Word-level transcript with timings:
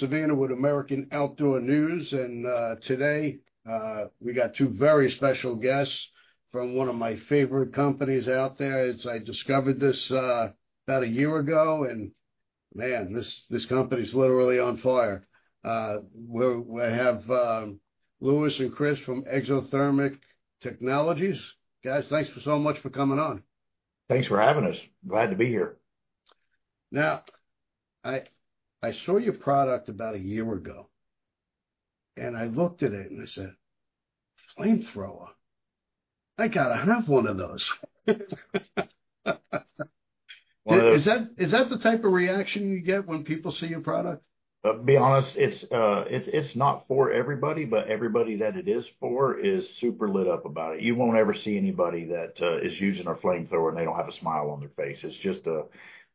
Chris 0.00 0.32
with 0.32 0.50
American 0.50 1.06
Outdoor 1.12 1.60
News, 1.60 2.14
and 2.14 2.46
uh, 2.46 2.76
today 2.80 3.40
uh, 3.68 4.04
we 4.20 4.32
got 4.32 4.54
two 4.54 4.68
very 4.68 5.10
special 5.10 5.56
guests 5.56 6.08
from 6.50 6.76
one 6.76 6.88
of 6.88 6.94
my 6.94 7.16
favorite 7.28 7.74
companies 7.74 8.26
out 8.26 8.56
there. 8.56 8.86
It's, 8.86 9.06
I 9.06 9.18
discovered 9.18 9.80
this 9.80 10.10
uh, 10.10 10.52
about 10.86 11.02
a 11.02 11.08
year 11.08 11.36
ago, 11.36 11.84
and 11.84 12.12
man, 12.74 13.12
this 13.12 13.44
this 13.50 13.66
company's 13.66 14.14
literally 14.14 14.58
on 14.58 14.78
fire. 14.78 15.24
Uh, 15.62 15.98
we 16.14 16.80
have 16.80 17.30
um, 17.30 17.78
Lewis 18.20 18.58
and 18.60 18.74
Chris 18.74 18.98
from 19.00 19.24
Exothermic 19.24 20.18
Technologies. 20.62 21.38
Guys, 21.84 22.06
thanks 22.08 22.30
for 22.30 22.40
so 22.40 22.58
much 22.58 22.78
for 22.78 22.88
coming 22.88 23.18
on. 23.18 23.42
Thanks 24.08 24.26
for 24.26 24.40
having 24.40 24.64
us. 24.64 24.76
Glad 25.06 25.30
to 25.30 25.36
be 25.36 25.48
here. 25.48 25.76
Now, 26.90 27.24
I 28.02 28.22
I 28.82 28.92
saw 28.92 29.18
your 29.18 29.34
product 29.34 29.88
about 29.88 30.14
a 30.14 30.18
year 30.18 30.52
ago, 30.52 30.88
and 32.16 32.36
I 32.36 32.46
looked 32.46 32.82
at 32.82 32.92
it 32.92 33.10
and 33.10 33.22
I 33.22 33.26
said, 33.26 33.54
flamethrower. 34.58 35.28
I 36.38 36.48
gotta 36.48 36.76
have 36.76 37.08
one 37.08 37.26
of 37.26 37.36
those. 37.36 37.70
is 38.06 38.18
that 41.04 41.30
is 41.36 41.52
that 41.52 41.70
the 41.70 41.78
type 41.78 42.04
of 42.04 42.12
reaction 42.12 42.70
you 42.70 42.80
get 42.80 43.06
when 43.06 43.24
people 43.24 43.52
see 43.52 43.66
your 43.66 43.80
product? 43.80 44.26
Uh, 44.64 44.74
be 44.74 44.96
honest, 44.96 45.30
it's 45.36 45.64
uh, 45.72 46.04
it's 46.08 46.28
it's 46.32 46.56
not 46.56 46.86
for 46.88 47.12
everybody, 47.12 47.64
but 47.64 47.88
everybody 47.88 48.36
that 48.36 48.56
it 48.56 48.68
is 48.68 48.84
for 49.00 49.38
is 49.38 49.68
super 49.80 50.08
lit 50.08 50.28
up 50.28 50.44
about 50.44 50.76
it. 50.76 50.82
You 50.82 50.94
won't 50.94 51.18
ever 51.18 51.34
see 51.34 51.56
anybody 51.56 52.06
that 52.06 52.34
uh, 52.40 52.58
is 52.58 52.80
using 52.80 53.06
a 53.06 53.14
flamethrower 53.14 53.68
and 53.68 53.78
they 53.78 53.84
don't 53.84 53.96
have 53.96 54.08
a 54.08 54.18
smile 54.18 54.50
on 54.50 54.60
their 54.60 54.70
face. 54.70 55.00
It's 55.02 55.16
just 55.16 55.46
a 55.46 55.64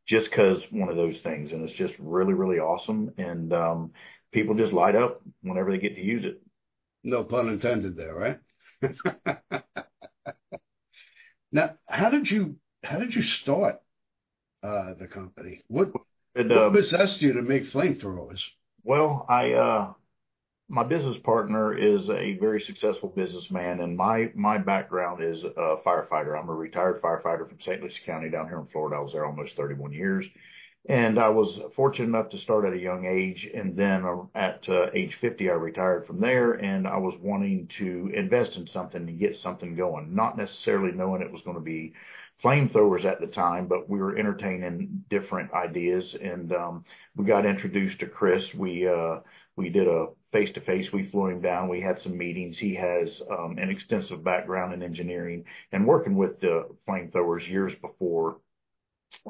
just 0.08 0.30
because 0.30 0.64
one 0.72 0.90
of 0.90 0.96
those 0.96 1.20
things, 1.22 1.52
and 1.52 1.68
it's 1.68 1.78
just 1.78 1.94
really 2.00 2.34
really 2.34 2.60
awesome, 2.60 3.12
and 3.18 3.54
um, 3.54 3.92
people 4.32 4.56
just 4.56 4.74
light 4.74 4.96
up 4.96 5.22
whenever 5.42 5.72
they 5.72 5.78
get 5.78 5.96
to 5.96 6.02
use 6.02 6.26
it. 6.26 6.42
No 7.04 7.24
pun 7.24 7.50
intended 7.50 7.96
there, 7.96 8.16
right? 8.16 8.40
now, 11.52 11.76
how 11.88 12.10
did 12.10 12.30
you 12.30 12.56
how 12.84 12.98
did 12.98 13.14
you 13.14 13.24
start 13.24 13.76
uh, 14.64 14.94
the 15.00 15.08
company? 15.08 15.64
What 15.68 15.92
what 16.34 16.52
um, 16.52 16.74
possessed 16.74 17.22
you 17.22 17.34
to 17.34 17.42
make 17.42 17.72
flamethrowers? 17.72 18.42
Well, 18.84 19.26
I 19.28 19.52
uh, 19.54 19.94
my 20.70 20.84
business 20.84 21.18
partner 21.24 21.78
is 21.78 22.10
a 22.10 22.38
very 22.40 22.62
successful 22.62 23.10
businessman, 23.10 23.80
and 23.80 23.96
my 23.96 24.30
my 24.36 24.58
background 24.58 25.24
is 25.24 25.44
a 25.44 25.78
firefighter. 25.86 26.38
I'm 26.38 26.50
a 26.50 26.54
retired 26.54 27.02
firefighter 27.02 27.48
from 27.48 27.60
St. 27.62 27.82
Lucie 27.82 28.02
County 28.06 28.30
down 28.30 28.48
here 28.48 28.60
in 28.60 28.68
Florida. 28.68 28.98
I 28.98 29.00
was 29.00 29.14
there 29.14 29.26
almost 29.26 29.56
31 29.56 29.94
years, 29.94 30.26
and 30.90 31.20
I 31.20 31.30
was 31.30 31.58
fortunate 31.74 32.10
enough 32.10 32.30
to 32.32 32.40
start 32.40 32.66
at 32.66 32.74
a 32.74 32.80
young 32.80 33.06
age, 33.06 33.48
and 33.54 33.78
then 33.78 34.04
uh, 34.04 34.24
at 34.36 34.68
uh, 34.68 34.88
age 34.94 35.16
50, 35.22 35.50
I 35.50 35.54
retired 35.54 36.06
from 36.06 36.20
there, 36.20 36.54
and 36.54 36.86
I 36.86 36.98
was 36.98 37.16
wanting 37.22 37.70
to 37.78 38.12
invest 38.14 38.58
in 38.58 38.68
something 38.68 39.06
to 39.06 39.14
get 39.14 39.38
something 39.38 39.76
going, 39.76 40.14
not 40.14 40.38
necessarily 40.38 40.92
knowing 40.92 41.22
it 41.22 41.32
was 41.32 41.42
going 41.44 41.58
to 41.58 41.64
be 41.64 41.94
flamethrowers 42.44 43.06
at 43.06 43.22
the 43.22 43.28
time, 43.28 43.68
but 43.68 43.90
we 43.90 44.00
were 44.00 44.18
entertaining 44.18 45.06
different 45.10 45.52
ideas. 45.54 46.14
And 46.22 46.52
um, 46.52 46.86
we 47.16 47.26
got 47.26 47.46
introduced 47.46 48.00
to 48.02 48.06
Chris. 48.08 48.44
We 48.54 48.88
uh, 48.88 49.20
we 49.56 49.70
did 49.70 49.88
a 49.88 50.08
face 50.32 50.52
to 50.54 50.62
face. 50.62 50.92
We 50.92 51.10
flew 51.10 51.28
him 51.28 51.42
down. 51.42 51.70
We 51.70 51.82
had 51.82 52.00
some 52.00 52.18
meetings. 52.18 52.58
He 52.58 52.76
has 52.76 53.22
um, 53.32 53.58
an 53.58 53.70
extensive 53.70 54.24
background 54.24 54.74
in 54.74 54.84
engineering 54.84 55.46
and 55.72 55.88
working 55.88 56.16
with 56.16 56.40
the 56.40 56.68
flamethrowers 56.88 57.48
years 57.48 57.74
before 57.82 58.38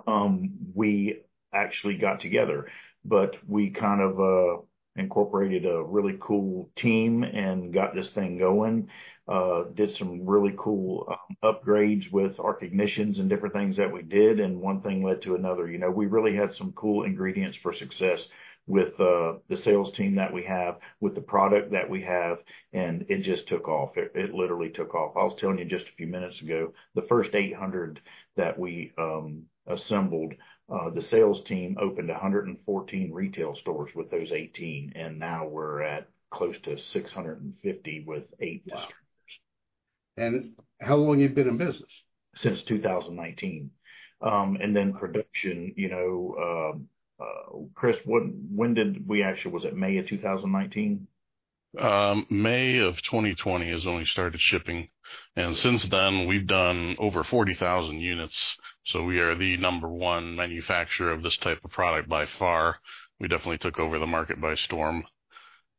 um, 0.08 0.52
we 0.74 1.22
actually 1.54 1.98
got 1.98 2.22
together. 2.22 2.68
But 3.06 3.36
we 3.48 3.70
kind 3.70 4.02
of 4.02 4.20
uh, 4.20 4.62
incorporated 4.98 5.66
a 5.66 5.84
really 5.84 6.18
cool 6.20 6.70
team 6.76 7.24
and 7.24 7.74
got 7.74 7.96
this 7.96 8.10
thing 8.12 8.38
going. 8.38 8.90
Uh, 9.28 9.64
did 9.76 9.94
some 9.98 10.26
really 10.26 10.56
cool 10.58 11.06
um, 11.10 11.38
upgrades 11.44 12.10
with 12.12 12.40
arc 12.40 12.62
ignitions 12.62 13.20
and 13.20 13.30
different 13.30 13.54
things 13.54 13.76
that 13.76 13.92
we 13.92 14.02
did, 14.02 14.40
and 14.40 14.60
one 14.60 14.82
thing 14.82 15.04
led 15.04 15.22
to 15.22 15.36
another. 15.36 15.70
You 15.70 15.80
know, 15.80 15.92
we 15.92 16.06
really 16.06 16.36
had 16.36 16.54
some 16.54 16.72
cool 16.74 17.04
ingredients 17.04 17.58
for 17.62 17.74
success 17.74 18.26
with 18.68 19.00
uh, 19.00 19.34
the 19.50 19.58
sales 19.58 19.92
team 19.94 20.16
that 20.16 20.32
we 20.32 20.44
have, 20.44 20.78
with 21.00 21.16
the 21.16 21.22
product 21.22 21.72
that 21.72 21.90
we 21.90 22.04
have, 22.04 22.40
and 22.74 23.06
it 23.10 23.24
just 23.24 23.48
took 23.48 23.68
off. 23.68 23.98
It, 23.98 24.12
it 24.14 24.34
literally 24.34 24.70
took 24.70 24.94
off. 24.94 25.16
I 25.16 25.24
was 25.24 25.36
telling 25.40 25.58
you 25.58 25.66
just 25.66 25.88
a 25.88 25.96
few 25.98 26.08
minutes 26.08 26.42
ago, 26.42 26.74
the 26.94 27.04
first 27.04 27.34
800 27.34 28.02
that 28.36 28.60
we 28.60 28.92
um, 28.98 29.44
assembled 29.66 30.34
uh, 30.70 30.90
the 30.90 31.02
sales 31.02 31.42
team 31.46 31.78
opened 31.80 32.10
114 32.10 33.12
retail 33.14 33.56
stores 33.56 33.92
with 33.96 34.12
those 34.12 34.32
18, 34.34 34.94
and 34.96 35.18
now 35.18 35.48
we're 35.48 35.82
at 35.82 36.10
close 36.30 36.58
to 36.64 36.78
650 36.78 38.04
with 38.06 38.24
eight 38.42 38.64
wow. 38.68 38.76
distributors. 38.76 39.06
And 40.18 40.54
how 40.82 40.96
long 40.96 41.20
you 41.20 41.30
been 41.30 41.48
in 41.48 41.58
business? 41.58 41.92
Since 42.36 42.64
2019. 42.64 43.72
Um, 44.22 44.58
and 44.60 44.76
then 44.76 44.94
production, 44.94 45.74
you 45.78 45.90
know, 45.90 46.74
um, 46.74 46.90
uh, 47.20 47.58
Chris, 47.74 47.98
when 48.06 48.74
did 48.74 49.08
we 49.08 49.24
actually, 49.24 49.52
was 49.52 49.66
it 49.66 49.76
May 49.76 49.98
of 49.98 50.08
2019? 50.08 51.08
Um, 51.80 52.26
May 52.30 52.80
of 52.80 52.96
2020 53.02 53.70
is 53.70 53.86
when 53.86 53.98
we 53.98 54.06
started 54.06 54.40
shipping. 54.40 54.90
And 55.36 55.56
since 55.56 55.84
then, 55.86 56.28
we've 56.28 56.48
done 56.48 56.96
over 57.00 57.24
40,000 57.24 58.00
units 58.00 58.58
so 58.88 59.04
we 59.04 59.20
are 59.20 59.36
the 59.36 59.58
number 59.58 59.90
one 59.90 60.38
manufacturer 60.38 61.12
of 61.12 61.22
this 61.22 61.38
type 61.38 61.60
of 61.66 61.72
product 61.72 62.08
by 62.08 62.26
far. 62.26 62.78
We 63.20 63.28
definitely 63.28 63.58
took 63.58 63.80
over 63.80 64.00
the 64.00 64.08
market 64.08 64.40
by 64.40 64.56
storm. 64.56 65.04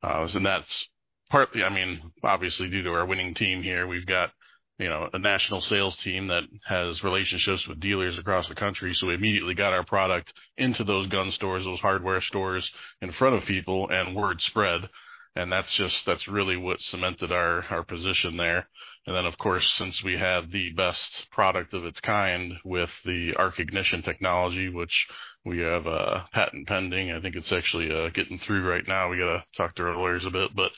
Uh, 0.02 0.28
and 0.34 0.44
that's 0.44 0.88
partly, 1.30 1.62
I 1.62 1.70
mean, 1.70 2.12
obviously 2.22 2.68
due 2.68 2.82
to 2.82 2.90
our 2.90 3.06
winning 3.06 3.34
team 3.34 3.62
here, 3.62 3.86
we've 3.86 4.04
got, 4.04 4.30
you 4.78 4.88
know, 4.88 5.08
a 5.12 5.18
national 5.18 5.60
sales 5.60 5.96
team 5.96 6.28
that 6.28 6.44
has 6.66 7.02
relationships 7.02 7.66
with 7.66 7.80
dealers 7.80 8.16
across 8.18 8.48
the 8.48 8.54
country. 8.54 8.94
So 8.94 9.08
we 9.08 9.14
immediately 9.14 9.54
got 9.54 9.72
our 9.72 9.84
product 9.84 10.32
into 10.56 10.84
those 10.84 11.08
gun 11.08 11.32
stores, 11.32 11.64
those 11.64 11.80
hardware 11.80 12.20
stores 12.20 12.70
in 13.02 13.10
front 13.12 13.34
of 13.34 13.44
people 13.44 13.88
and 13.90 14.14
word 14.14 14.40
spread. 14.40 14.88
And 15.34 15.52
that's 15.52 15.74
just, 15.74 16.06
that's 16.06 16.28
really 16.28 16.56
what 16.56 16.80
cemented 16.80 17.32
our, 17.32 17.64
our 17.70 17.82
position 17.82 18.36
there. 18.36 18.68
And 19.06 19.16
then, 19.16 19.26
of 19.26 19.38
course, 19.38 19.68
since 19.72 20.02
we 20.04 20.18
have 20.18 20.50
the 20.50 20.70
best 20.72 21.28
product 21.30 21.74
of 21.74 21.84
its 21.84 22.00
kind 22.00 22.54
with 22.64 22.90
the 23.04 23.34
arc 23.36 23.58
ignition 23.58 24.02
technology, 24.02 24.68
which 24.68 25.06
we 25.44 25.60
have 25.60 25.86
a 25.86 25.90
uh, 25.90 26.24
patent 26.32 26.68
pending, 26.68 27.10
I 27.10 27.20
think 27.20 27.34
it's 27.34 27.50
actually 27.52 27.90
uh, 27.90 28.10
getting 28.10 28.38
through 28.38 28.68
right 28.68 28.86
now. 28.86 29.08
We 29.08 29.18
got 29.18 29.24
to 29.32 29.44
talk 29.56 29.74
to 29.76 29.84
our 29.84 29.96
lawyers 29.96 30.26
a 30.26 30.30
bit, 30.30 30.54
but 30.54 30.72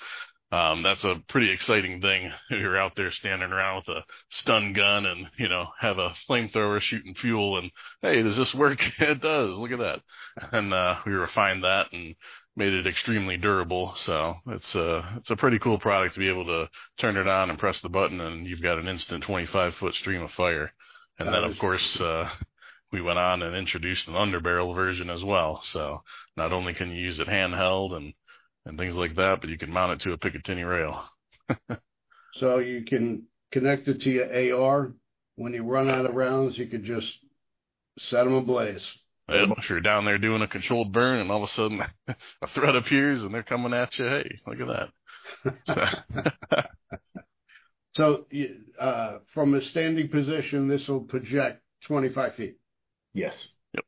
um, 0.53 0.83
that's 0.83 1.05
a 1.05 1.23
pretty 1.29 1.51
exciting 1.51 2.01
thing. 2.01 2.33
You're 2.51 2.79
out 2.79 2.97
there 2.97 3.13
standing 3.13 3.53
around 3.53 3.85
with 3.87 3.97
a 3.97 4.05
stun 4.31 4.73
gun 4.73 5.07
and, 5.07 5.27
you 5.39 5.49
know, 5.49 5.67
have 5.79 5.99
a 5.99 6.15
flamethrower 6.29 6.81
shooting 6.81 7.15
fuel 7.15 7.59
and, 7.59 7.71
hey, 8.03 8.23
does 8.23 8.37
this 8.37 8.55
work? 8.55 8.81
it 8.99 9.21
does. 9.21 9.57
Look 9.57 9.73
at 9.73 9.79
that. 9.79 10.01
And, 10.53 10.75
uh, 10.75 10.97
we 11.07 11.13
refined 11.13 11.65
that 11.65 11.93
and 11.93 12.15
made 12.57 12.73
it 12.75 12.87
extremely 12.87 13.37
durable. 13.37 13.95
So 13.97 14.37
it's 14.49 14.75
a 14.75 15.17
it's 15.19 15.31
a 15.31 15.37
pretty 15.37 15.59
cool 15.59 15.79
product 15.79 16.15
to 16.15 16.21
be 16.21 16.29
able 16.29 16.45
to 16.47 16.69
turn 16.99 17.17
it 17.17 17.29
on 17.29 17.49
and 17.49 17.59
press 17.59 17.81
the 17.81 17.89
button, 17.89 18.21
and 18.21 18.47
you've 18.47 18.63
got 18.63 18.79
an 18.79 18.89
instant 18.89 19.23
25 19.25 19.75
foot 19.77 19.95
stream 19.95 20.23
of 20.23 20.31
fire. 20.33 20.73
And 21.19 21.29
that 21.29 21.41
then, 21.41 21.45
of 21.45 21.59
course, 21.59 22.01
uh, 22.01 22.29
we 22.93 23.01
went 23.01 23.19
on 23.19 23.43
and 23.43 23.57
introduced 23.57 24.09
an 24.09 24.15
underbarrel 24.15 24.75
version 24.75 25.11
as 25.11 25.23
well. 25.23 25.63
So 25.63 26.03
not 26.37 26.53
only 26.53 26.75
can 26.75 26.91
you 26.91 27.01
use 27.01 27.19
it 27.19 27.29
handheld 27.29 27.95
and 27.95 28.15
and 28.67 28.79
things 28.79 28.95
like 28.95 29.17
that, 29.17 29.39
but 29.41 29.51
you 29.51 29.59
can 29.59 29.73
mount 29.73 29.93
it 29.93 30.01
to 30.05 30.13
a 30.13 30.19
Picatinny 30.19 30.69
rail. 30.69 31.05
so 32.35 32.59
you 32.59 32.85
can 32.85 33.25
connect 33.53 33.89
it 33.89 34.03
to 34.03 34.11
your 34.11 34.61
AR. 34.61 34.93
When 35.37 35.55
you 35.55 35.63
run 35.65 35.89
out 35.89 36.07
of 36.07 36.15
rounds, 36.15 36.59
you 36.59 36.67
could 36.67 36.85
just 36.85 37.09
set 37.99 38.25
them 38.25 38.35
ablaze. 38.35 38.87
If 39.33 39.71
you're 39.71 39.81
down 39.81 40.05
there 40.05 40.19
doing 40.19 40.43
a 40.43 40.49
controlled 40.49 40.93
burn 40.93 41.21
and 41.21 41.31
all 41.31 41.45
of 41.45 41.51
a 41.51 41.53
sudden 41.53 41.83
a 42.09 42.47
threat 42.53 42.75
appears 42.75 43.23
and 43.23 43.33
they're 43.33 43.43
coming 43.43 43.73
at 43.73 43.97
you, 43.99 44.07
hey, 44.07 44.41
look 44.47 44.61
at 44.61 44.91
that. 45.67 46.09
so, 47.95 48.25
so 48.27 48.27
uh, 48.79 49.19
from 49.33 49.55
a 49.55 49.63
standing 49.63 50.09
position, 50.09 50.69
this 50.69 50.87
will 50.89 51.03
project 51.03 51.63
25 51.87 52.35
feet. 52.35 52.57
Yes. 53.15 53.49
Yep. 53.75 53.85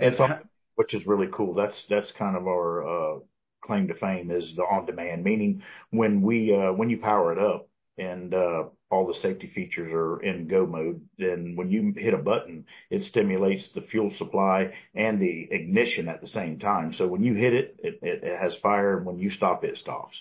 And 0.00 0.16
so, 0.16 0.28
which 0.74 0.94
is 0.94 1.06
really 1.06 1.28
cool. 1.32 1.54
That's 1.54 1.80
that's 1.88 2.10
kind 2.12 2.36
of 2.36 2.46
our 2.46 2.82
uh, 3.16 3.18
claim 3.62 3.88
to 3.88 3.94
fame 3.94 4.30
is 4.30 4.54
the 4.56 4.62
on 4.62 4.86
demand, 4.86 5.24
meaning 5.24 5.62
when 5.90 6.22
we 6.22 6.54
uh, 6.54 6.72
when 6.72 6.90
you 6.90 6.98
power 6.98 7.32
it 7.32 7.38
up 7.38 7.68
and 7.98 8.34
uh, 8.34 8.64
all 8.90 9.06
the 9.06 9.14
safety 9.14 9.50
features 9.54 9.92
are 9.92 10.20
in 10.22 10.48
go 10.48 10.66
mode, 10.66 11.00
then 11.18 11.54
when 11.56 11.70
you 11.70 11.94
hit 11.96 12.14
a 12.14 12.18
button, 12.18 12.66
it 12.90 13.04
stimulates 13.04 13.68
the 13.74 13.82
fuel 13.82 14.12
supply 14.16 14.72
and 14.94 15.20
the 15.20 15.48
ignition 15.50 16.08
at 16.08 16.20
the 16.20 16.28
same 16.28 16.58
time. 16.58 16.92
So 16.92 17.06
when 17.06 17.22
you 17.22 17.34
hit 17.34 17.54
it, 17.54 17.76
it, 17.78 17.98
it 18.02 18.38
has 18.38 18.54
fire, 18.56 18.98
and 18.98 19.06
when 19.06 19.18
you 19.18 19.30
stop, 19.30 19.64
it 19.64 19.78
stops. 19.78 20.20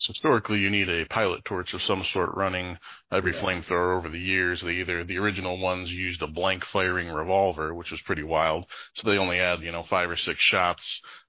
So 0.00 0.12
historically, 0.12 0.58
you 0.58 0.70
need 0.70 0.88
a 0.88 1.06
pilot 1.06 1.44
torch 1.44 1.74
of 1.74 1.82
some 1.82 2.04
sort 2.12 2.34
running 2.34 2.78
every 3.12 3.34
yeah. 3.34 3.42
flamethrower 3.42 3.96
over 3.96 4.08
the 4.08 4.18
years. 4.18 4.60
They 4.60 4.72
either, 4.72 5.04
the 5.04 5.18
original 5.18 5.58
ones 5.58 5.90
used 5.90 6.22
a 6.22 6.26
blank 6.26 6.64
firing 6.66 7.08
revolver, 7.08 7.74
which 7.74 7.90
was 7.90 8.00
pretty 8.02 8.22
wild. 8.22 8.66
So 8.94 9.10
they 9.10 9.18
only 9.18 9.38
had, 9.38 9.60
you 9.60 9.72
know, 9.72 9.82
five 9.82 10.08
or 10.08 10.16
six 10.16 10.40
shots, 10.40 10.82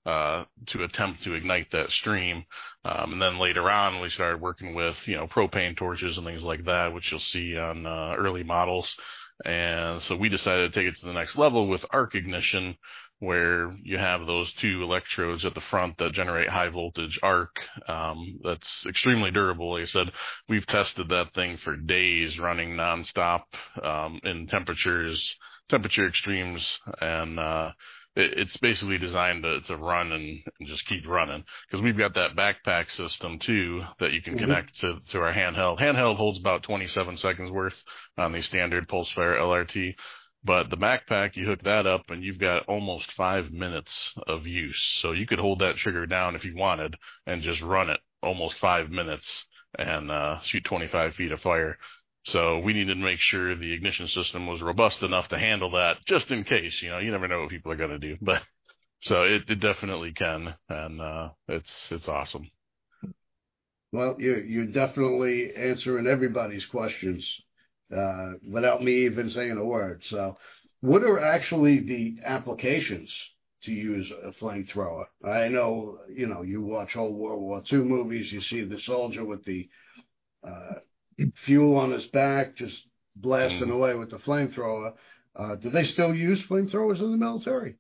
uh, 0.06 0.46
to 0.68 0.84
attempt 0.84 1.24
to 1.24 1.34
ignite 1.34 1.72
that 1.72 1.92
stream. 1.92 2.46
Um, 2.86 3.14
and 3.14 3.22
then 3.22 3.40
later 3.40 3.70
on, 3.70 4.02
we 4.02 4.10
started 4.10 4.40
working 4.40 4.76
with, 4.76 4.98
you 5.06 5.16
know, 5.16 5.28
propane 5.28 5.76
torches 5.76 6.18
and 6.18 6.26
things 6.26 6.44
like 6.44 6.66
that, 6.66 6.94
which 6.94 7.12
you'll 7.12 7.20
see 7.20 7.58
on, 7.58 7.86
uh, 7.86 8.16
early 8.18 8.44
models. 8.44 8.96
And 9.46 10.02
so 10.02 10.16
we 10.16 10.30
decided 10.30 10.74
to 10.74 10.80
take 10.80 10.92
it 10.92 11.00
to 11.00 11.06
the 11.06 11.14
next 11.14 11.38
level 11.38 11.68
with 11.68 11.86
arc 11.92 12.14
ignition, 12.14 12.76
where 13.20 13.76
you 13.84 13.98
have 13.98 14.26
those 14.26 14.52
two 14.54 14.82
electrodes 14.82 15.44
at 15.44 15.54
the 15.54 15.62
front 15.62 15.98
that 15.98 16.14
generate 16.14 16.50
high 16.50 16.70
voltage 16.70 17.20
arc. 17.22 17.60
Um, 17.88 18.40
that's 18.44 18.86
extremely 18.88 19.32
durable. 19.32 19.74
Like 19.74 19.84
I 19.84 19.88
said, 19.88 20.12
we've 20.48 20.66
tested 20.66 21.10
that 21.10 21.34
thing 21.34 21.58
for 21.58 21.76
days 21.76 22.40
running 22.40 22.72
nonstop, 22.72 23.44
um, 23.84 24.20
in 24.24 24.48
temperatures, 24.48 25.36
temperature 25.70 26.08
extremes 26.08 26.80
and, 27.02 27.40
uh, 27.40 27.72
it's 28.16 28.58
basically 28.58 28.98
designed 28.98 29.44
to, 29.44 29.62
to 29.62 29.78
run 29.78 30.12
and, 30.12 30.40
and 30.60 30.68
just 30.68 30.86
keep 30.86 31.08
running 31.08 31.44
because 31.68 31.84
we've 31.84 31.98
got 31.98 32.16
that 32.16 32.36
backpack 32.36 32.92
system 32.92 33.40
too 33.40 33.84
that 34.00 34.12
you 34.12 34.22
can 34.22 34.34
mm-hmm. 34.34 34.46
connect 34.46 34.80
to, 34.80 35.00
to 35.12 35.20
our 35.20 35.34
handheld. 35.34 35.80
Handheld 35.80 36.18
holds 36.18 36.40
about 36.40 36.64
27 36.64 37.18
seconds 37.18 37.52
worth 37.52 37.82
on 38.18 38.32
the 38.32 38.42
standard 38.42 38.88
Pulsefire 38.90 39.38
LRT. 39.38 39.96
But 40.44 40.70
the 40.70 40.78
backpack, 40.78 41.36
you 41.36 41.46
hook 41.46 41.64
that 41.64 41.86
up 41.86 42.10
and 42.10 42.24
you've 42.24 42.40
got 42.40 42.66
almost 42.68 43.12
five 43.12 43.52
minutes 43.52 44.14
of 44.28 44.48
use. 44.48 44.82
So 45.02 45.12
you 45.12 45.28
could 45.28 45.40
hold 45.40 45.60
that 45.60 45.76
trigger 45.76 46.06
down 46.06 46.36
if 46.36 46.46
you 46.46 46.56
wanted 46.56 46.96
and 47.26 47.42
just 47.42 47.62
run 47.62 47.90
it 47.90 48.00
almost 48.24 48.58
five 48.58 48.90
minutes 48.90 49.46
and 49.78 50.10
uh, 50.10 50.40
shoot 50.42 50.64
25 50.64 51.16
feet 51.16 51.32
of 51.32 51.42
fire. 51.42 51.78
So 52.26 52.60
we 52.60 52.74
needed 52.74 52.96
to 52.96 53.04
make 53.04 53.20
sure 53.20 53.56
the 53.56 53.74
ignition 53.74 54.08
system 54.08 54.48
was 54.48 54.62
robust 54.62 55.04
enough 55.04 55.28
to 55.30 55.38
handle 55.38 55.72
that 55.72 56.06
just 56.06 56.32
in 56.32 56.44
case, 56.44 56.82
you 56.82 56.90
know, 56.90 57.00
you 57.00 57.12
never 57.12 57.28
know 57.28 57.42
what 57.42 57.50
people 57.50 57.72
are 57.72 57.78
going 57.78 57.90
to 57.92 58.00
do, 58.00 58.18
but 58.22 58.42
so 59.02 59.24
it, 59.24 59.44
it 59.50 59.60
definitely 59.60 60.14
can. 60.14 60.56
And, 60.70 61.02
uh, 61.02 61.30
it's, 61.48 61.92
it's 61.92 62.08
awesome. 62.08 62.50
Well, 63.92 64.16
you're, 64.20 64.44
you're 64.44 64.68
definitely 64.68 65.54
answering 65.56 66.08
everybody's 66.08 66.66
questions 66.66 67.42
uh, 67.96 68.34
without 68.48 68.84
me 68.84 69.06
even 69.06 69.30
saying 69.30 69.58
a 69.58 69.64
word. 69.64 70.04
So, 70.10 70.38
what 70.82 71.04
are 71.04 71.20
actually 71.20 71.82
the 71.82 72.18
applications 72.24 73.14
to 73.64 73.72
use 73.72 74.12
a 74.24 74.32
flamethrower? 74.32 75.06
I 75.26 75.48
know, 75.50 76.00
you 76.14 76.28
know, 76.28 76.42
you 76.42 76.62
watch 76.62 76.96
old 76.96 77.16
World 77.16 77.42
War 77.42 77.64
II 77.72 77.80
movies, 77.80 78.32
you 78.32 78.42
see 78.42 78.64
the 78.64 78.80
soldier 78.80 79.26
with 79.26 79.44
the 79.44 79.70
uh, 80.48 80.76
fuel 81.46 81.78
on 81.78 81.92
his 81.92 82.06
back 82.08 82.56
just 82.56 82.78
blasting 83.16 83.68
mm. 83.68 83.74
away 83.74 83.96
with 83.96 84.12
the 84.12 84.20
flamethrower. 84.20 84.94
Uh, 85.36 85.56
do 85.56 85.70
they 85.70 85.86
still 85.86 86.14
use 86.14 86.42
flamethrowers 86.48 87.00
in 87.00 87.12
the 87.12 87.18
military? 87.18 87.76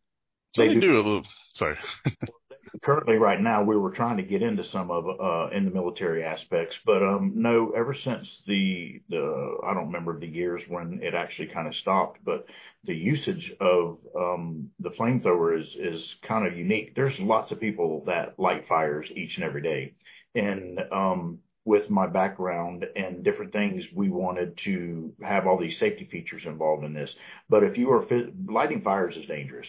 They, 0.58 0.68
they 0.68 0.74
do. 0.76 0.82
do 0.82 0.96
a 0.96 0.98
little. 0.98 1.24
Sorry. 1.54 1.78
currently 2.82 3.16
right 3.16 3.42
now 3.42 3.64
we 3.64 3.78
were 3.78 3.92
trying 3.92 4.18
to 4.18 4.24
get 4.24 4.42
into 4.42 4.64
some 4.66 4.92
of 4.92 5.06
uh 5.08 5.50
in 5.56 5.66
the 5.66 5.72
military 5.72 6.24
aspects 6.24 6.76
but 6.86 7.04
um 7.04 7.34
no 7.36 7.72
ever 7.72 7.94
since 7.94 8.28
the 8.48 9.02
the 9.10 9.58
I 9.66 9.74
don't 9.74 9.88
remember 9.88 10.20
the 10.20 10.28
years 10.28 10.62
when 10.68 11.00
it 11.02 11.14
actually 11.14 11.48
kind 11.48 11.68
of 11.68 11.76
stopped 11.76 12.20
but 12.24 12.46
the 12.86 12.96
usage 12.96 13.52
of 13.60 13.98
um 14.16 14.70
the 14.80 14.92
flamethrower 14.92 15.60
is 15.60 15.68
is 15.76 16.16
kind 16.28 16.48
of 16.48 16.58
unique 16.58 16.96
there's 16.96 17.18
lots 17.20 17.52
of 17.52 17.60
people 17.60 18.04
that 18.06 18.40
light 18.40 18.68
fires 18.68 19.08
each 19.16 19.36
and 19.36 19.44
every 19.44 19.62
day 19.62 19.94
and 20.36 20.80
um 20.92 21.40
with 21.66 21.90
my 21.90 22.08
background 22.08 22.84
and 22.96 23.24
different 23.24 23.52
things, 23.54 23.86
we 23.94 24.10
wanted 24.10 24.58
to 24.66 25.14
have 25.22 25.46
all 25.46 25.56
these 25.56 25.78
safety 25.78 26.08
features 26.12 26.42
involved 26.46 26.84
in 26.84 26.94
this. 26.94 27.14
But 27.48 27.64
if 27.64 27.78
you 27.78 27.92
are 27.92 28.04
lighting 28.48 28.82
fires 28.82 29.16
is 29.16 29.28
dangerous. 29.28 29.68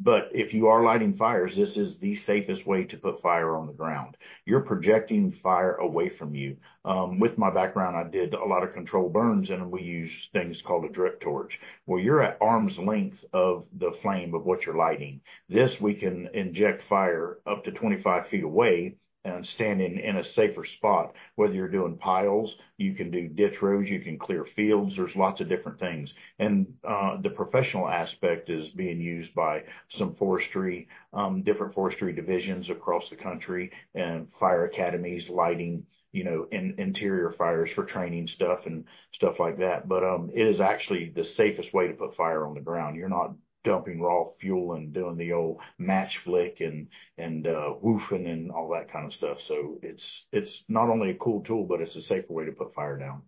But 0.00 0.30
if 0.32 0.52
you 0.52 0.66
are 0.66 0.82
lighting 0.82 1.16
fires, 1.16 1.54
this 1.54 1.76
is 1.76 1.98
the 1.98 2.16
safest 2.16 2.66
way 2.66 2.84
to 2.84 2.96
put 2.96 3.22
fire 3.22 3.56
on 3.56 3.66
the 3.66 3.72
ground. 3.72 4.16
You're 4.44 4.60
projecting 4.60 5.32
fire 5.32 5.74
away 5.74 6.08
from 6.08 6.34
you. 6.34 6.56
Um, 6.84 7.20
with 7.20 7.38
my 7.38 7.50
background, 7.50 7.96
I 7.96 8.04
did 8.04 8.34
a 8.34 8.44
lot 8.44 8.64
of 8.64 8.72
control 8.72 9.08
burns 9.08 9.50
and 9.50 9.70
we 9.70 9.82
use 9.82 10.28
things 10.32 10.62
called 10.62 10.84
a 10.84 10.88
drip 10.88 11.20
torch. 11.20 11.60
Well, 11.86 12.00
you're 12.02 12.22
at 12.22 12.38
arm's 12.40 12.76
length 12.78 13.24
of 13.32 13.66
the 13.72 13.92
flame 14.02 14.34
of 14.34 14.44
what 14.44 14.66
you're 14.66 14.76
lighting. 14.76 15.20
This 15.48 15.80
we 15.80 15.94
can 15.94 16.28
inject 16.34 16.82
fire 16.88 17.38
up 17.46 17.64
to 17.64 17.70
25 17.70 18.28
feet 18.28 18.44
away 18.44 18.96
and 19.24 19.46
standing 19.46 19.98
in 19.98 20.16
a 20.16 20.24
safer 20.24 20.64
spot. 20.64 21.12
Whether 21.36 21.54
you're 21.54 21.68
doing 21.68 21.96
piles, 21.96 22.54
you 22.76 22.94
can 22.94 23.10
do 23.10 23.28
ditch 23.28 23.60
roads, 23.60 23.90
you 23.90 24.00
can 24.00 24.18
clear 24.18 24.44
fields. 24.56 24.96
There's 24.96 25.14
lots 25.16 25.40
of 25.40 25.48
different 25.48 25.78
things. 25.78 26.12
And 26.38 26.74
uh, 26.86 27.20
the 27.20 27.30
professional 27.30 27.88
aspect 27.88 28.50
is 28.50 28.68
being 28.70 29.00
used 29.00 29.34
by 29.34 29.64
some 29.90 30.14
forestry, 30.16 30.88
um, 31.12 31.42
different 31.42 31.74
forestry 31.74 32.12
divisions 32.12 32.70
across 32.70 33.08
the 33.10 33.16
country 33.16 33.70
and 33.94 34.28
fire 34.38 34.64
academies, 34.64 35.28
lighting, 35.28 35.84
you 36.12 36.24
know, 36.24 36.46
in, 36.50 36.74
interior 36.78 37.34
fires 37.36 37.70
for 37.74 37.84
training 37.84 38.28
stuff 38.28 38.60
and 38.66 38.84
stuff 39.12 39.38
like 39.38 39.58
that. 39.58 39.88
But 39.88 40.04
um, 40.04 40.30
it 40.34 40.46
is 40.46 40.60
actually 40.60 41.12
the 41.14 41.24
safest 41.24 41.74
way 41.74 41.88
to 41.88 41.94
put 41.94 42.16
fire 42.16 42.46
on 42.46 42.54
the 42.54 42.60
ground. 42.60 42.96
You're 42.96 43.08
not 43.08 43.34
dumping 43.68 44.00
raw 44.00 44.24
fuel 44.40 44.72
and 44.72 44.94
doing 44.94 45.18
the 45.18 45.32
old 45.32 45.58
match 45.78 46.18
flick 46.24 46.60
and 46.60 46.88
and 47.18 47.46
uh, 47.46 47.74
woofing 47.84 48.26
and 48.26 48.50
all 48.50 48.70
that 48.70 48.90
kind 48.90 49.06
of 49.06 49.12
stuff. 49.12 49.38
So 49.46 49.78
it's 49.82 50.04
it's 50.32 50.62
not 50.68 50.88
only 50.88 51.10
a 51.10 51.14
cool 51.14 51.42
tool, 51.42 51.66
but 51.68 51.82
it's 51.82 51.94
a 51.94 52.02
safer 52.02 52.32
way 52.32 52.46
to 52.46 52.52
put 52.52 52.74
fire 52.74 52.98
down. 52.98 53.22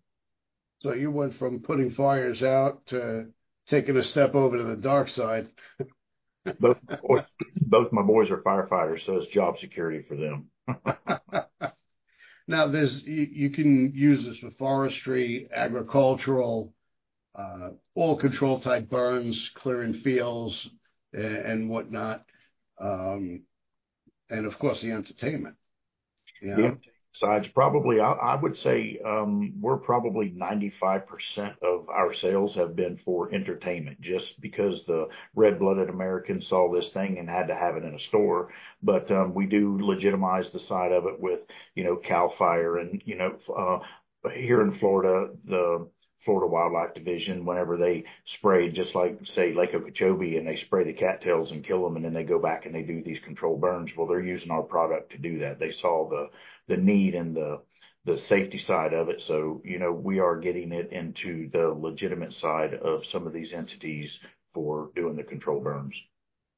So 0.80 0.94
you 0.94 1.10
went 1.10 1.34
from 1.38 1.60
putting 1.60 1.90
fires 1.90 2.42
out 2.42 2.86
to 2.86 3.26
taking 3.68 3.98
a 3.98 4.02
step 4.02 4.34
over 4.34 4.56
to 4.56 4.64
the 4.64 4.76
dark 4.76 5.10
side. 5.10 5.48
both 6.60 6.78
both 7.60 7.92
my 7.92 8.02
boys 8.02 8.30
are 8.30 8.38
firefighters, 8.38 9.04
so 9.04 9.16
it's 9.16 9.32
job 9.32 9.58
security 9.58 10.06
for 10.08 10.16
them. 10.16 10.46
now, 12.48 12.66
there's 12.66 13.02
you, 13.04 13.28
you 13.30 13.50
can 13.50 13.92
use 13.94 14.24
this 14.24 14.38
for 14.38 14.50
forestry, 14.52 15.48
agricultural, 15.54 16.72
all 17.94 18.16
control 18.16 18.60
type 18.60 18.88
burns, 18.88 19.50
clearing 19.54 19.94
fields 19.94 20.68
and 21.12 21.70
whatnot. 21.70 22.24
Um, 22.80 23.42
and 24.30 24.46
of 24.46 24.58
course 24.58 24.80
the 24.80 24.92
entertainment. 24.92 25.56
You 26.40 26.48
know? 26.48 26.62
Yeah. 26.64 26.74
Sides 27.12 27.48
probably, 27.48 27.98
I, 27.98 28.12
I 28.12 28.40
would 28.40 28.56
say 28.58 29.00
um, 29.04 29.54
we're 29.60 29.78
probably 29.78 30.30
95% 30.30 31.02
of 31.60 31.88
our 31.88 32.14
sales 32.14 32.54
have 32.54 32.76
been 32.76 33.00
for 33.04 33.34
entertainment, 33.34 34.00
just 34.00 34.40
because 34.40 34.84
the 34.86 35.08
red-blooded 35.34 35.88
Americans 35.88 36.46
saw 36.46 36.72
this 36.72 36.88
thing 36.90 37.18
and 37.18 37.28
had 37.28 37.48
to 37.48 37.54
have 37.56 37.76
it 37.76 37.82
in 37.82 37.96
a 37.96 37.98
store. 37.98 38.50
But 38.80 39.10
um, 39.10 39.34
we 39.34 39.46
do 39.46 39.76
legitimize 39.84 40.52
the 40.52 40.60
side 40.60 40.92
of 40.92 41.04
it 41.06 41.18
with, 41.18 41.40
you 41.74 41.82
know, 41.82 41.96
Cal 41.96 42.32
Fire 42.38 42.78
and 42.78 43.02
you 43.04 43.16
know, 43.16 43.36
uh, 43.56 43.80
here 44.32 44.60
in 44.60 44.78
Florida, 44.78 45.32
the 45.44 45.88
Florida 46.24 46.46
Wildlife 46.46 46.94
Division 46.94 47.44
whenever 47.44 47.76
they 47.76 48.04
spray, 48.26 48.70
just 48.70 48.94
like 48.94 49.18
say 49.34 49.54
Lake 49.54 49.74
Okeechobee, 49.74 50.36
and 50.36 50.46
they 50.46 50.56
spray 50.56 50.84
the 50.84 50.92
cattails 50.92 51.50
and 51.50 51.64
kill 51.64 51.82
them, 51.82 51.96
and 51.96 52.04
then 52.04 52.12
they 52.14 52.24
go 52.24 52.38
back 52.38 52.66
and 52.66 52.74
they 52.74 52.82
do 52.82 53.02
these 53.02 53.20
controlled 53.20 53.60
burns. 53.60 53.90
Well, 53.96 54.06
they're 54.06 54.20
using 54.20 54.50
our 54.50 54.62
product 54.62 55.12
to 55.12 55.18
do 55.18 55.38
that. 55.40 55.58
They 55.58 55.72
saw 55.72 56.08
the 56.08 56.30
the 56.68 56.76
need 56.76 57.14
and 57.14 57.34
the 57.34 57.62
the 58.04 58.18
safety 58.18 58.58
side 58.58 58.92
of 58.92 59.08
it. 59.08 59.22
So 59.26 59.62
you 59.64 59.78
know 59.78 59.92
we 59.92 60.20
are 60.20 60.38
getting 60.38 60.72
it 60.72 60.92
into 60.92 61.48
the 61.50 61.68
legitimate 61.68 62.34
side 62.34 62.74
of 62.74 63.06
some 63.06 63.26
of 63.26 63.32
these 63.32 63.52
entities 63.52 64.18
for 64.52 64.90
doing 64.94 65.16
the 65.16 65.22
control 65.22 65.60
burns. 65.60 65.94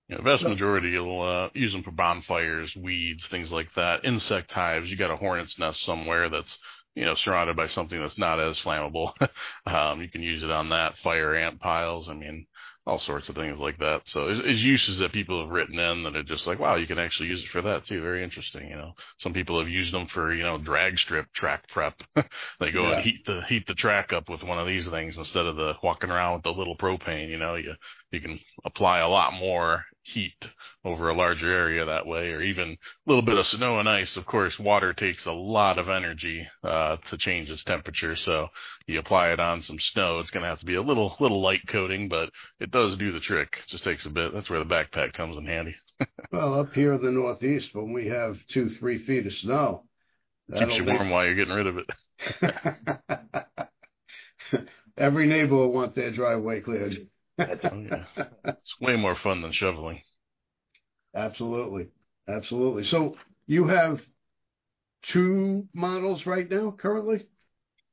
Yeah, 0.08 0.16
the 0.18 0.24
vast 0.24 0.42
majority 0.42 0.98
will 0.98 1.22
uh, 1.22 1.48
use 1.54 1.72
them 1.72 1.82
for 1.82 1.92
bonfires, 1.92 2.74
weeds, 2.76 3.26
things 3.28 3.52
like 3.52 3.72
that. 3.76 4.04
Insect 4.04 4.50
hives. 4.50 4.90
You 4.90 4.96
got 4.96 5.10
a 5.10 5.16
hornet's 5.16 5.58
nest 5.58 5.82
somewhere 5.84 6.28
that's 6.28 6.58
you 6.94 7.04
know, 7.04 7.14
surrounded 7.14 7.56
by 7.56 7.66
something 7.66 8.00
that's 8.00 8.18
not 8.18 8.40
as 8.40 8.58
flammable. 8.60 9.12
um, 9.66 10.00
you 10.00 10.08
can 10.08 10.22
use 10.22 10.42
it 10.42 10.50
on 10.50 10.70
that 10.70 10.98
fire 10.98 11.34
ant 11.34 11.60
piles. 11.60 12.08
I 12.08 12.14
mean, 12.14 12.46
all 12.86 12.98
sorts 12.98 13.28
of 13.28 13.36
things 13.36 13.58
like 13.58 13.78
that. 13.78 14.02
So 14.06 14.26
it's, 14.26 14.40
it's, 14.44 14.62
uses 14.62 14.98
that 14.98 15.12
people 15.12 15.40
have 15.40 15.50
written 15.50 15.78
in 15.78 16.02
that 16.02 16.16
are 16.16 16.22
just 16.24 16.46
like, 16.46 16.58
wow, 16.58 16.74
you 16.74 16.86
can 16.86 16.98
actually 16.98 17.28
use 17.28 17.40
it 17.40 17.48
for 17.48 17.62
that 17.62 17.86
too. 17.86 18.02
Very 18.02 18.24
interesting. 18.24 18.68
You 18.68 18.76
know, 18.76 18.92
some 19.18 19.32
people 19.32 19.58
have 19.60 19.68
used 19.68 19.94
them 19.94 20.08
for, 20.08 20.34
you 20.34 20.42
know, 20.42 20.58
drag 20.58 20.98
strip 20.98 21.32
track 21.32 21.68
prep. 21.68 21.94
they 22.16 22.72
go 22.72 22.88
yeah. 22.88 22.96
and 22.96 23.04
heat 23.04 23.24
the, 23.24 23.40
heat 23.48 23.66
the 23.68 23.74
track 23.74 24.12
up 24.12 24.28
with 24.28 24.42
one 24.42 24.58
of 24.58 24.66
these 24.66 24.88
things 24.88 25.16
instead 25.16 25.46
of 25.46 25.56
the 25.56 25.74
walking 25.82 26.10
around 26.10 26.34
with 26.34 26.42
the 26.42 26.52
little 26.52 26.76
propane, 26.76 27.28
you 27.28 27.38
know, 27.38 27.54
you, 27.54 27.74
you 28.12 28.20
can 28.20 28.40
apply 28.64 28.98
a 28.98 29.08
lot 29.08 29.32
more 29.32 29.84
heat 30.02 30.44
over 30.84 31.08
a 31.08 31.16
larger 31.16 31.50
area 31.50 31.84
that 31.84 32.06
way, 32.06 32.30
or 32.30 32.42
even 32.42 32.70
a 32.70 32.76
little 33.06 33.22
bit 33.22 33.38
of 33.38 33.46
snow 33.46 33.78
and 33.78 33.88
ice. 33.88 34.16
Of 34.16 34.26
course, 34.26 34.58
water 34.58 34.92
takes 34.92 35.26
a 35.26 35.32
lot 35.32 35.78
of 35.78 35.88
energy 35.88 36.46
uh, 36.64 36.96
to 37.10 37.16
change 37.16 37.50
its 37.50 37.62
temperature. 37.64 38.16
So 38.16 38.48
you 38.86 38.98
apply 38.98 39.28
it 39.28 39.40
on 39.40 39.62
some 39.62 39.78
snow, 39.78 40.18
it's 40.18 40.30
going 40.30 40.42
to 40.42 40.48
have 40.48 40.60
to 40.60 40.66
be 40.66 40.74
a 40.74 40.82
little 40.82 41.16
little 41.20 41.40
light 41.40 41.66
coating, 41.68 42.08
but 42.08 42.30
it 42.60 42.70
does 42.70 42.96
do 42.96 43.12
the 43.12 43.20
trick. 43.20 43.58
It 43.64 43.70
just 43.70 43.84
takes 43.84 44.04
a 44.06 44.10
bit. 44.10 44.34
That's 44.34 44.50
where 44.50 44.58
the 44.58 44.64
backpack 44.64 45.12
comes 45.12 45.36
in 45.36 45.46
handy. 45.46 45.76
well, 46.32 46.60
up 46.60 46.72
here 46.74 46.94
in 46.94 47.02
the 47.02 47.10
Northeast, 47.10 47.70
when 47.72 47.92
we 47.92 48.08
have 48.08 48.38
two 48.48 48.70
three 48.70 48.98
feet 48.98 49.26
of 49.26 49.34
snow, 49.34 49.84
Keeps 50.52 50.76
you 50.76 50.84
warm 50.84 51.10
while 51.10 51.24
you're 51.24 51.34
getting 51.34 51.54
rid 51.54 51.66
of 51.66 51.78
it. 51.78 51.86
Every 54.98 55.26
neighbor 55.26 55.54
will 55.54 55.72
want 55.72 55.94
their 55.94 56.12
driveway 56.12 56.60
cleared. 56.60 56.94
Oh, 57.70 57.78
yeah. 57.78 58.04
It's 58.44 58.74
way 58.80 58.96
more 58.96 59.16
fun 59.16 59.42
than 59.42 59.52
shoveling. 59.52 60.02
Absolutely. 61.14 61.88
Absolutely. 62.28 62.84
So 62.84 63.16
you 63.46 63.66
have 63.66 64.00
two 65.12 65.68
models 65.74 66.26
right 66.26 66.48
now 66.50 66.74
currently? 66.76 67.26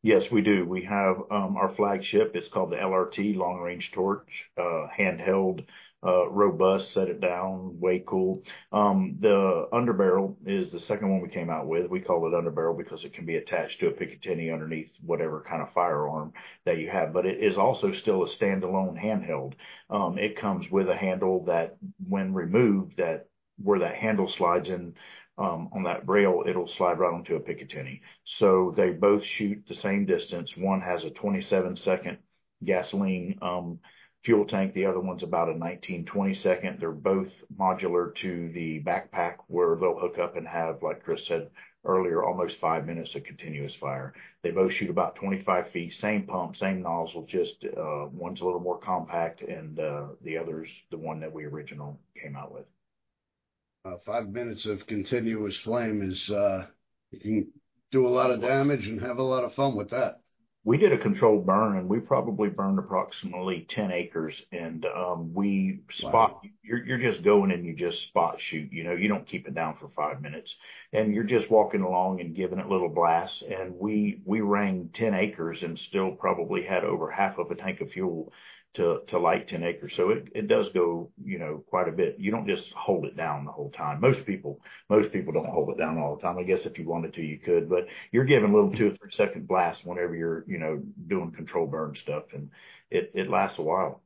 Yes, 0.01 0.24
we 0.32 0.41
do. 0.41 0.65
We 0.65 0.84
have 0.86 1.18
um, 1.29 1.58
our 1.58 1.74
flagship. 1.75 2.32
It's 2.36 2.48
called 2.53 2.72
the 2.72 2.77
LRT 2.77 3.36
Long 3.36 3.60
Range 3.60 3.91
Torch, 3.94 4.29
uh, 4.58 4.88
handheld 4.98 5.65
uh, 6.06 6.29
robust, 6.29 6.94
set 6.94 7.10
it 7.10 7.20
down, 7.20 7.79
way 7.79 8.03
cool. 8.08 8.41
Um, 8.72 9.18
the 9.20 9.68
underbarrel 9.74 10.36
is 10.46 10.72
the 10.72 10.79
second 10.79 11.10
one 11.10 11.22
we 11.22 11.29
came 11.29 11.50
out 11.50 11.68
with. 11.68 11.89
We 11.89 12.00
call 12.00 12.25
it 12.25 12.32
underbarrel 12.32 12.77
because 12.77 13.03
it 13.03 13.13
can 13.13 13.25
be 13.25 13.36
attached 13.36 13.79
to 13.79 13.88
a 13.88 13.91
Picatinny 13.91 14.53
underneath 14.53 14.89
whatever 15.06 15.44
kind 15.48 15.62
of 15.62 15.74
firearm 15.74 16.32
that 16.65 16.77
you 16.77 16.89
have, 16.89 17.12
but 17.12 17.25
it 17.25 17.44
is 17.44 17.58
also 17.58 17.91
still 17.94 18.24
a 18.24 18.29
standalone 18.29 18.98
handheld. 18.98 19.53
Um, 19.89 20.18
it 20.18 20.39
comes 20.39 20.65
with 20.72 20.89
a 20.89 20.96
handle 20.96 21.44
that 21.46 21.75
when 22.08 22.34
removed, 22.34 22.98
that 22.98 23.27
where 23.62 23.79
that 23.79 23.96
handle 23.96 24.32
slides 24.38 24.70
in 24.70 24.94
um, 25.38 25.70
on 25.72 25.84
that 25.84 26.08
rail, 26.08 26.44
it'll 26.46 26.68
slide 26.77 27.00
right 27.00 27.13
onto 27.13 27.36
a 27.36 27.39
Picatinny. 27.39 28.01
So 28.39 28.74
they 28.75 28.89
both 28.91 29.24
shoot 29.24 29.63
the 29.68 29.75
same 29.75 30.06
distance. 30.06 30.51
One 30.58 30.82
has 30.82 31.03
a 31.03 31.12
27 31.12 31.77
second 31.77 32.18
gasoline 32.63 33.39
um, 33.41 33.79
fuel 34.24 34.46
tank. 34.46 34.74
The 34.74 34.86
other 34.86 35.00
one's 35.00 35.24
about 35.24 35.50
a 35.50 35.58
19, 35.58 36.06
20 36.06 36.36
second. 36.36 36.78
They're 36.80 36.92
both 36.92 37.30
modular 37.58 38.14
to 38.16 38.52
the 38.54 38.82
backpack 38.84 39.36
where 39.48 39.76
they'll 39.76 40.00
hook 40.00 40.18
up 40.20 40.36
and 40.36 40.48
have, 40.48 40.84
like 40.84 41.04
Chris 41.04 41.26
said 41.28 41.50
earlier, 41.86 42.24
almost 42.24 42.60
five 42.60 42.86
minutes 42.86 43.16
of 43.16 43.24
continuous 43.24 43.74
fire. 43.76 44.14
They 44.44 44.52
both 44.52 44.74
shoot 44.74 44.90
about 44.90 45.16
25 45.16 45.72
feet, 45.72 45.94
same 45.94 46.24
pump, 46.24 46.58
same 46.58 46.82
nozzle, 46.82 47.26
just 47.28 47.64
uh, 47.66 48.08
one's 48.12 48.42
a 48.42 48.46
little 48.46 48.60
more 48.60 48.80
compact 48.80 49.42
and 49.42 49.80
uh, 49.80 50.08
the 50.24 50.38
other's 50.38 50.70
the 50.92 50.98
one 50.98 51.22
that 51.22 51.32
we 51.32 51.46
original 51.46 52.00
came 52.22 52.36
out 52.36 52.52
with. 52.52 52.66
Uh, 53.86 53.96
five 54.06 54.28
minutes 54.28 54.66
of 54.66 54.86
continuous 54.88 55.58
flame 55.64 56.02
is, 56.12 56.30
uh, 56.30 56.66
you 57.12 57.20
can 57.20 57.48
do 57.92 58.06
a 58.06 58.10
lot 58.10 58.30
of 58.30 58.42
damage 58.42 58.86
and 58.86 59.02
have 59.02 59.18
a 59.18 59.24
lot 59.24 59.46
of 59.46 59.54
fun 59.54 59.76
with 59.76 59.90
that 59.92 60.20
we 60.70 60.78
did 60.78 60.94
a 60.94 61.00
controlled 61.00 61.48
burn 61.48 61.78
and 61.78 61.90
we 61.90 62.00
probably 62.00 62.48
burned 62.48 62.78
approximately 62.78 63.66
10 63.70 63.92
acres 63.92 64.40
and 64.52 64.86
um, 64.86 65.34
we 65.34 65.80
spot 65.98 66.34
wow. 66.34 66.42
you're, 66.62 66.86
you're 66.86 67.12
just 67.12 67.24
going 67.24 67.50
and 67.50 67.66
you 67.66 67.76
just 67.76 68.00
spot 68.04 68.36
shoot 68.38 68.72
you 68.72 68.84
know 68.84 68.92
you 68.92 69.08
don't 69.08 69.28
keep 69.28 69.48
it 69.48 69.56
down 69.56 69.76
for 69.80 69.90
five 69.96 70.22
minutes 70.22 70.54
and 70.94 71.12
you're 71.12 71.24
just 71.24 71.50
walking 71.50 71.82
along 71.82 72.22
and 72.22 72.36
giving 72.36 72.60
it 72.60 72.70
little 72.70 72.88
blasts 72.88 73.42
and 73.50 73.80
we 73.80 74.22
we 74.26 74.42
rang 74.42 74.92
10 74.94 75.16
acres 75.16 75.58
and 75.64 75.80
still 75.90 76.12
probably 76.12 76.62
had 76.62 76.84
over 76.84 77.10
half 77.10 77.40
of 77.40 77.50
a 77.50 77.56
tank 77.56 77.82
of 77.82 77.90
fuel 77.90 78.32
to 78.76 79.02
to 79.08 79.20
light 79.20 79.48
10 79.48 79.64
acres. 79.64 79.94
So 79.96 80.10
it 80.12 80.28
it 80.36 80.48
does 80.48 80.70
go, 80.70 81.12
you 81.24 81.40
know, 81.40 81.64
quite 81.68 81.88
a 81.88 81.92
bit. 81.92 82.16
You 82.20 82.32
don't 82.32 82.48
just 82.48 82.72
hold 82.74 83.06
it 83.06 83.18
down 83.18 83.46
the 83.46 83.52
whole 83.52 83.72
time. 83.72 84.00
Most 84.00 84.26
people 84.26 84.62
most 84.90 85.12
people 85.12 85.34
don't 85.34 85.50
hold 85.50 85.70
it 85.70 85.78
down 85.78 85.98
all 85.98 86.16
the 86.16 86.22
time. 86.22 86.38
I 86.38 86.44
guess 86.44 86.66
if 86.66 86.78
you 86.78 86.88
wanted 86.88 87.14
to, 87.16 87.22
you 87.22 87.40
could, 87.40 87.70
but 87.70 87.88
you're 88.12 88.26
giving 88.26 88.50
a 88.50 88.54
little 88.54 88.72
two 88.72 88.90
or 88.92 88.96
three 88.96 89.12
second 89.12 89.48
blasts 89.48 89.84
whenever 89.84 90.16
you're, 90.16 90.46
you 90.48 90.60
know, 90.60 90.82
doing 91.08 91.32
control 91.32 91.68
burn 91.68 91.96
stuff, 91.96 92.24
and 92.34 92.52
it 92.92 93.12
it 93.16 93.30
lasts 93.30 93.60
a 93.60 93.64
while. 93.64 94.04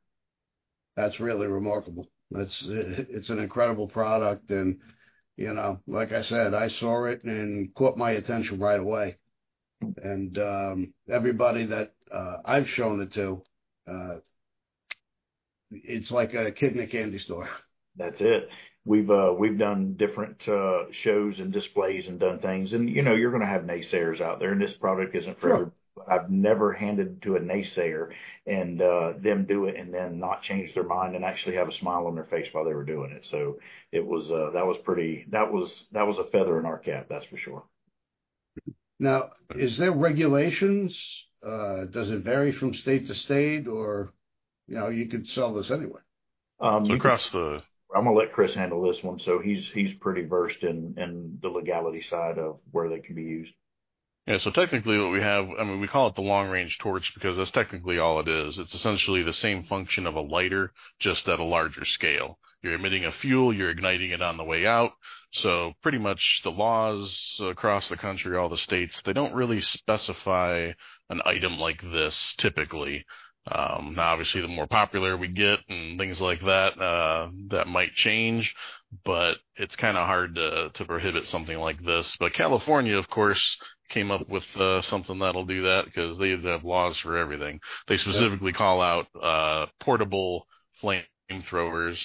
That's 0.96 1.20
really 1.20 1.48
remarkable. 1.48 2.08
That's 2.32 2.63
it's 2.67 3.29
an 3.29 3.39
incredible 3.39 3.88
product, 3.88 4.50
and 4.50 4.79
you 5.36 5.53
know, 5.53 5.82
like 5.88 6.12
I 6.12 6.22
said, 6.22 6.53
I 6.53 6.67
saw 6.67 7.05
it 7.05 7.24
and 7.24 7.74
caught 7.75 7.98
my 7.98 8.12
attention 8.12 8.60
right 8.60 8.79
away. 8.79 9.17
And 9.82 10.38
um, 10.38 10.93
everybody 11.10 11.65
that 11.65 11.93
uh, 12.12 12.38
I've 12.46 12.70
shown 12.70 13.01
it 13.01 13.13
to, 13.13 13.43
uh, 13.88 14.17
it's 15.84 16.12
like 16.12 16.34
a 16.34 16.51
kid 16.51 16.74
in 16.74 16.82
a 16.82 16.88
candy 16.88 17.20
store. 17.20 17.50
That's 17.96 18.20
it. 18.20 18.50
We've 18.86 19.10
uh, 19.10 19.34
we've 19.38 19.58
done 19.58 19.96
different 19.98 20.48
uh, 20.48 20.92
shows 20.92 21.39
and 21.39 21.53
displays 21.53 22.08
and 22.08 22.20
done 22.20 22.39
things, 22.39 22.74
and 22.74 22.89
you 22.89 23.01
know 23.01 23.13
you're 23.13 23.32
going 23.32 23.42
to 23.42 23.48
have 23.48 23.62
naysayers 23.62 24.20
out 24.20 24.39
there, 24.39 24.51
and 24.51 24.62
this 24.62 24.74
product 24.74 25.15
isn't 25.15 25.39
for 25.39 25.48
sure. 25.48 25.72
I've 26.08 26.30
never 26.30 26.74
handed 26.74 27.22
to 27.22 27.36
a 27.36 27.39
naysayer 27.39 28.10
and 28.48 28.82
uh, 28.82 29.13
them 29.20 29.46
do 29.46 29.65
it 29.65 29.75
and 29.75 29.94
then 29.94 30.20
not 30.20 30.42
change 30.42 30.74
their 30.74 30.84
mind 30.84 31.15
and 31.15 31.24
actually 31.24 31.56
have 31.56 31.70
a 31.70 31.74
smile 31.74 32.08
on 32.08 32.15
their 32.15 32.25
face 32.25 32.48
while 32.51 32.65
they 32.65 32.74
were 32.74 32.84
doing 32.84 33.12
it. 33.12 33.27
So 33.30 33.60
it 33.92 34.06
was 34.06 34.30
uh, 34.32 34.51
that 34.53 34.65
was 34.65 34.77
pretty 34.84 35.25
that 35.30 35.51
was 35.51 35.72
that 35.92 36.08
was 36.08 36.18
a 36.18 36.25
feather 36.25 36.60
in 36.60 36.65
our 36.65 36.80
cap, 36.80 37.08
that's 37.10 37.25
for 37.27 37.38
sure. 37.38 37.63
Now, 39.00 39.32
is 39.56 39.77
there 39.77 39.92
regulations? 39.92 40.98
Uh, 41.46 41.86
does 41.92 42.10
it 42.10 42.24
vary 42.24 42.51
from 42.53 42.74
state 42.74 43.08
to 43.08 43.15
state, 43.15 43.68
or 43.68 44.13
you 44.67 44.75
know, 44.75 44.89
you 44.89 45.08
could 45.08 45.27
sell 45.27 45.53
this 45.53 45.72
anywhere. 45.72 46.05
Um, 46.60 46.86
so 46.86 46.93
across 46.93 47.29
the. 47.29 47.62
I'm 47.96 48.05
gonna 48.05 48.15
let 48.15 48.34
Chris 48.34 48.55
handle 48.55 48.82
this 48.82 49.03
one. 49.03 49.20
So 49.20 49.39
he's 49.39 49.67
he's 49.74 49.93
pretty 49.96 50.24
versed 50.24 50.63
in 50.63 50.96
in 50.98 51.38
the 51.41 51.50
legality 51.50 52.01
side 52.01 52.38
of 52.39 52.60
where 52.72 52.89
they 52.89 53.00
can 53.00 53.15
be 53.15 53.24
used. 53.24 53.53
Yeah, 54.25 54.38
so 54.38 54.51
technically 54.51 54.98
what 54.98 55.12
we 55.12 55.20
have, 55.20 55.50
I 55.60 55.65
mean, 55.65 55.82
we 55.82 55.88
call 55.88 56.08
it 56.08 56.15
the 56.15 56.22
long 56.22 56.48
range 56.48 56.77
torch 56.77 57.12
because 57.13 57.36
that's 57.36 57.51
technically 57.51 58.00
all 58.00 58.22
it 58.22 58.29
is. 58.29 58.58
It's 58.58 58.74
essentially 58.74 59.22
the 59.22 59.34
same 59.34 59.65
function 59.65 60.08
of 60.08 60.15
a 60.15 60.22
lighter, 60.22 60.72
just 60.98 61.27
at 61.27 61.41
a 61.41 61.43
larger 61.43 61.84
scale. 61.84 62.39
You're 62.62 62.75
emitting 62.75 63.03
a 63.03 63.12
fuel, 63.12 63.53
you're 63.53 63.70
igniting 63.70 64.12
it 64.12 64.22
on 64.22 64.38
the 64.38 64.46
way 64.46 64.65
out. 64.65 64.93
So 65.32 65.74
pretty 65.82 65.98
much 65.98 66.39
the 66.43 66.51
laws 66.51 67.38
across 67.41 67.89
the 67.89 67.98
country, 67.98 68.38
all 68.38 68.48
the 68.48 68.58
states, 68.58 69.01
they 69.03 69.12
don't 69.12 69.34
really 69.34 69.60
specify 69.60 70.72
an 71.10 71.22
item 71.25 71.58
like 71.58 71.82
this 71.82 72.34
typically. 72.38 73.05
Um, 73.51 73.95
now, 73.97 74.13
obviously, 74.13 74.41
the 74.41 74.47
more 74.47 74.67
popular 74.67 75.17
we 75.17 75.27
get 75.27 75.59
and 75.67 76.00
things 76.00 76.21
like 76.21 76.39
that, 76.41 76.79
uh, 76.79 77.29
that 77.50 77.67
might 77.67 77.93
change, 77.93 78.55
but 79.03 79.33
it's 79.57 79.75
kind 79.75 79.97
of 79.97 80.07
hard 80.07 80.35
to, 80.35 80.69
to 80.73 80.85
prohibit 80.85 81.27
something 81.27 81.57
like 81.57 81.83
this. 81.83 82.15
But 82.19 82.33
California, 82.33 82.97
of 82.97 83.09
course, 83.09 83.57
came 83.89 84.12
up 84.12 84.29
with 84.29 84.45
uh, 84.55 84.81
something 84.81 85.19
that'll 85.19 85.45
do 85.45 85.63
that 85.63 85.85
because 85.85 86.17
they 86.17 86.29
have 86.29 86.63
laws 86.63 86.97
for 87.00 87.17
everything. 87.17 87.59
They 87.88 87.97
specifically 87.97 88.53
call 88.53 88.81
out 88.81 89.07
uh, 89.21 89.65
portable 89.81 90.47
flamethrowers 90.81 92.01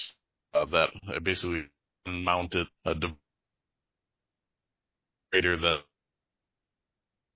uh, 0.53 0.65
that 0.65 0.89
basically 1.23 1.63
mounted 2.05 2.67
a 2.85 2.95
greater 5.31 5.57
that 5.57 5.77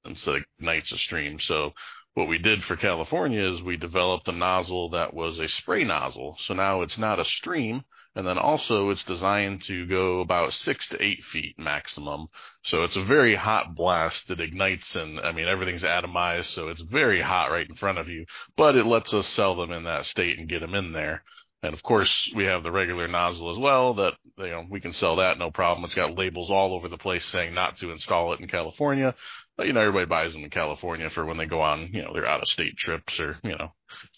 instead 0.06 0.36
of 0.36 0.44
ignites 0.60 0.92
a 0.92 0.98
stream. 0.98 1.40
So 1.40 1.72
what 2.14 2.28
we 2.28 2.38
did 2.38 2.64
for 2.64 2.76
California 2.76 3.42
is 3.44 3.62
we 3.62 3.78
developed 3.78 4.28
a 4.28 4.32
nozzle 4.32 4.90
that 4.90 5.14
was 5.14 5.40
a 5.40 5.50
spray 5.50 5.84
nozzle. 5.84 6.38
So 6.40 6.54
now 6.54 6.82
it's 6.82 6.98
not 6.98 7.20
a 7.20 7.26
stream. 7.26 7.84
And 8.16 8.28
then 8.28 8.38
also 8.38 8.92
it's 8.92 9.04
designed 9.04 9.64
to 9.64 9.88
go 9.88 10.20
about 10.20 10.54
six 10.54 10.88
to 10.90 11.04
eight 11.04 11.24
feet 11.24 11.58
maximum. 11.58 12.28
So 12.62 12.84
it's 12.84 12.96
a 12.96 13.04
very 13.04 13.36
hot 13.36 13.74
blast 13.74 14.28
that 14.28 14.40
ignites 14.40 14.96
and 14.96 15.20
I 15.20 15.32
mean, 15.32 15.48
everything's 15.48 15.82
atomized. 15.82 16.54
So 16.54 16.68
it's 16.68 16.82
very 16.82 17.22
hot 17.22 17.48
right 17.48 17.68
in 17.68 17.76
front 17.76 17.98
of 17.98 18.10
you, 18.10 18.28
but 18.56 18.76
it 18.76 18.86
lets 18.86 19.14
us 19.16 19.26
sell 19.28 19.56
them 19.56 19.72
in 19.72 19.86
that 19.86 20.06
state 20.06 20.38
and 20.38 20.48
get 20.48 20.60
them 20.60 20.76
in 20.76 20.94
there. 20.94 21.24
And 21.64 21.74
of 21.74 21.82
course, 21.82 22.30
we 22.36 22.44
have 22.44 22.62
the 22.62 22.72
regular 22.72 23.08
nozzle 23.08 23.50
as 23.50 23.58
well 23.58 23.94
that, 23.94 24.14
you 24.38 24.50
know, 24.50 24.66
we 24.70 24.82
can 24.82 24.92
sell 24.92 25.16
that 25.16 25.40
no 25.40 25.50
problem. 25.50 25.86
It's 25.86 25.96
got 25.96 26.18
labels 26.18 26.52
all 26.52 26.74
over 26.74 26.90
the 26.90 26.98
place 26.98 27.26
saying 27.28 27.54
not 27.54 27.78
to 27.78 27.92
install 27.92 28.34
it 28.34 28.42
in 28.42 28.50
California. 28.50 29.16
But, 29.56 29.68
you 29.68 29.74
know, 29.74 29.80
everybody 29.80 30.06
buys 30.06 30.34
them 30.34 30.44
in 30.44 30.50
California 30.50 31.10
for 31.10 31.26
when 31.26 31.38
they 31.38 31.46
go 31.46 31.62
on, 31.62 31.90
you 31.94 32.02
know, 32.02 32.12
their 32.14 32.28
out 32.28 32.42
of 32.42 32.50
state 32.50 32.76
trips 32.76 33.18
or, 33.20 33.38
you 33.44 33.56
know, 33.58 33.70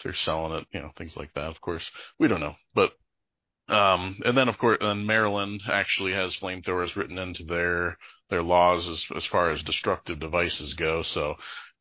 they're 0.04 0.16
selling 0.16 0.54
it, 0.54 0.66
you 0.72 0.80
know, 0.82 0.92
things 0.98 1.16
like 1.16 1.34
that. 1.36 1.46
Of 1.52 1.62
course, 1.62 1.88
we 2.18 2.28
don't 2.28 2.40
know, 2.40 2.56
but, 2.74 2.92
um, 3.68 4.20
and 4.24 4.38
then 4.38 4.48
of 4.48 4.58
course, 4.58 4.78
then 4.80 5.06
Maryland 5.06 5.62
actually 5.70 6.14
has 6.14 6.36
flamethrowers 6.38 6.96
written 6.96 7.18
into 7.18 7.44
their, 7.44 7.98
their 8.30 8.44
laws 8.44 8.88
as, 8.88 9.06
as 9.16 9.26
far 9.26 9.52
as 9.52 9.62
destructive 9.62 10.20
devices 10.20 10.74
go. 10.74 11.04
So 11.04 11.36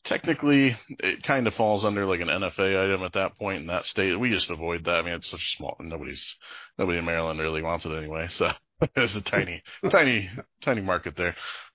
technically 0.04 0.76
it 0.88 1.22
kind 1.22 1.46
of 1.46 1.54
falls 1.54 1.84
under 1.84 2.06
like 2.06 2.20
an 2.20 2.28
NFA 2.28 2.84
item 2.84 3.02
at 3.02 3.14
that 3.14 3.36
point 3.38 3.60
in 3.60 3.66
that 3.68 3.86
state. 3.86 4.18
We 4.18 4.30
just 4.30 4.50
avoid 4.50 4.84
that. 4.84 4.96
I 4.96 5.02
mean, 5.02 5.14
it's 5.14 5.30
such 5.30 5.40
a 5.40 5.56
small, 5.56 5.76
nobody's, 5.80 6.22
nobody 6.78 6.98
in 6.98 7.04
Maryland 7.04 7.40
really 7.40 7.62
wants 7.62 7.84
it 7.84 7.92
anyway. 7.92 8.28
So 8.30 8.50
it's 8.96 9.16
a 9.16 9.22
tiny, 9.22 9.62
tiny, 9.90 10.30
tiny 10.62 10.80
market 10.80 11.16
there 11.16 11.34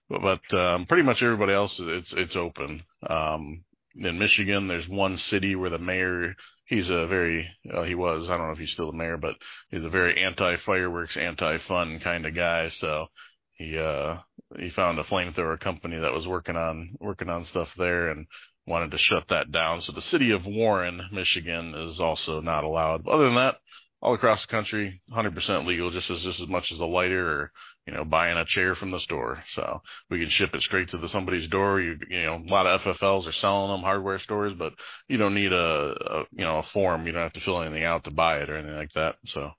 but 0.09 0.53
um, 0.53 0.86
pretty 0.88 1.03
much 1.03 1.21
everybody 1.21 1.53
else 1.53 1.75
it's 1.79 2.13
it's 2.13 2.36
open. 2.36 2.83
Um, 3.07 3.63
in 3.95 4.17
Michigan, 4.17 4.67
there's 4.67 4.88
one 4.88 5.17
city 5.17 5.55
where 5.55 5.69
the 5.69 5.77
mayor 5.77 6.36
he's 6.65 6.89
a 6.89 7.05
very 7.05 7.48
uh, 7.71 7.83
he 7.83 7.95
was 7.95 8.29
I 8.29 8.38
don't 8.38 8.48
know 8.48 8.53
if 8.53 8.59
he's 8.59 8.71
still 8.71 8.91
the 8.91 8.98
mayor, 8.98 9.17
but 9.17 9.36
he's 9.69 9.83
a 9.83 9.89
very 9.89 10.21
anti 10.24 10.57
fireworks, 10.57 11.15
anti 11.15 11.57
fun 11.59 12.00
kind 12.00 12.25
of 12.25 12.36
guy. 12.36 12.69
So 12.69 13.07
he 13.53 13.77
uh 13.77 14.17
he 14.58 14.70
found 14.70 15.00
a 15.00 15.03
flamethrower 15.03 15.60
company 15.60 15.98
that 16.00 16.13
was 16.13 16.27
working 16.27 16.56
on 16.56 16.96
working 17.00 17.29
on 17.29 17.46
stuff 17.46 17.70
there 17.77 18.10
and 18.10 18.25
wanted 18.65 18.91
to 18.91 18.98
shut 18.98 19.24
that 19.29 19.51
down. 19.51 19.82
So 19.82 19.91
the 19.91 20.01
city 20.01 20.32
of 20.32 20.46
Warren, 20.46 21.01
Michigan, 21.12 21.75
is 21.75 22.00
also 22.00 22.41
not 22.41 22.63
allowed. 22.63 23.03
But 23.03 23.12
other 23.12 23.25
than 23.25 23.36
that, 23.36 23.58
all 24.01 24.13
across 24.13 24.41
the 24.41 24.48
country, 24.48 25.01
100% 25.12 25.65
legal, 25.65 25.91
just 25.91 26.10
as 26.10 26.24
just 26.24 26.39
as 26.39 26.48
much 26.48 26.72
as 26.72 26.79
a 26.79 26.86
lighter 26.86 27.27
or 27.29 27.51
you 27.89 27.96
know, 27.96 28.06
buying 28.06 28.38
a 28.38 28.46
chair 28.46 28.75
from 28.75 28.91
the 28.91 29.00
store. 29.00 29.44
So 29.56 29.82
we 30.12 30.20
can 30.20 30.29
ship 30.29 30.51
it 30.53 30.62
straight 30.62 30.89
to 30.91 30.98
the, 30.98 31.10
somebody's 31.10 31.50
door. 31.50 31.82
You, 31.82 31.98
you 32.08 32.24
know, 32.24 32.36
a 32.36 32.51
lot 32.51 32.68
of 32.68 32.82
FFLs 32.82 33.27
are 33.27 33.32
selling 33.32 33.72
them 33.72 33.82
hardware 33.82 34.20
stores, 34.20 34.53
but 34.53 34.74
you 35.08 35.18
don't 35.18 35.34
need 35.34 35.51
a, 35.51 35.56
a, 35.58 36.24
you 36.32 36.46
know, 36.46 36.60
a 36.60 36.63
form. 36.72 37.08
You 37.08 37.13
don't 37.13 37.24
have 37.24 37.34
to 37.34 37.39
fill 37.39 37.63
anything 37.63 37.84
out 37.84 38.03
to 38.03 38.12
buy 38.12 38.39
it 38.39 38.50
or 38.50 38.58
anything 38.58 38.77
like 38.77 38.94
that. 38.94 39.15
So. 39.25 39.51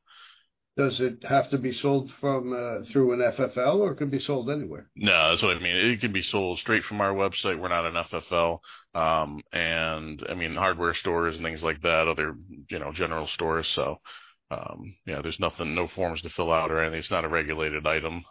Does 0.76 1.00
it 1.00 1.24
have 1.28 1.50
to 1.50 1.58
be 1.58 1.72
sold 1.72 2.10
from 2.20 2.52
uh, 2.52 2.90
through 2.90 3.12
an 3.12 3.32
FFL 3.32 3.80
or 3.80 3.94
can 3.94 4.08
be 4.08 4.20
sold 4.20 4.48
anywhere? 4.50 4.88
No, 4.94 5.30
that's 5.30 5.42
what 5.42 5.56
I 5.56 5.60
mean. 5.60 5.76
It 5.76 6.00
can 6.00 6.12
be 6.12 6.22
sold 6.22 6.58
straight 6.58 6.84
from 6.84 7.00
our 7.00 7.12
website. 7.12 7.58
We're 7.58 7.68
not 7.68 7.86
an 7.86 7.94
FFL. 7.94 8.60
Um, 8.94 9.42
and 9.52 10.24
I 10.28 10.34
mean, 10.34 10.54
hardware 10.54 10.94
stores 10.94 11.36
and 11.36 11.44
things 11.44 11.62
like 11.62 11.82
that, 11.82 12.08
other, 12.08 12.34
you 12.70 12.78
know, 12.78 12.92
general 12.92 13.26
stores. 13.26 13.68
So, 13.68 14.00
um, 14.50 14.94
yeah, 15.06 15.20
there's 15.22 15.40
nothing, 15.40 15.74
no 15.74 15.88
forms 15.88 16.22
to 16.22 16.30
fill 16.30 16.52
out 16.52 16.70
or 16.70 16.80
anything. 16.80 17.00
It's 17.00 17.10
not 17.10 17.24
a 17.24 17.28
regulated 17.28 17.86
item. 17.86 18.24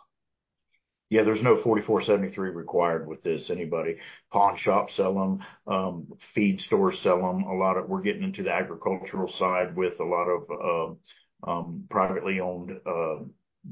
Yeah, 1.09 1.23
there's 1.23 1.41
no 1.41 1.55
4473 1.61 2.51
required 2.51 3.07
with 3.07 3.23
this. 3.23 3.49
Anybody, 3.49 3.95
pawn 4.31 4.57
shops 4.57 4.95
sell 4.95 5.15
them, 5.15 5.39
um, 5.65 6.07
feed 6.35 6.61
stores 6.61 6.99
sell 7.01 7.17
them. 7.17 7.43
A 7.43 7.53
lot 7.53 7.77
of, 7.77 7.89
we're 7.89 8.01
getting 8.03 8.23
into 8.23 8.43
the 8.43 8.51
agricultural 8.51 9.31
side 9.39 9.75
with 9.75 9.99
a 9.99 10.03
lot 10.03 10.25
of, 10.25 10.43
uh, 10.51 10.93
um, 11.43 11.85
privately 11.89 12.39
owned, 12.39 12.71
uh, 12.85 13.23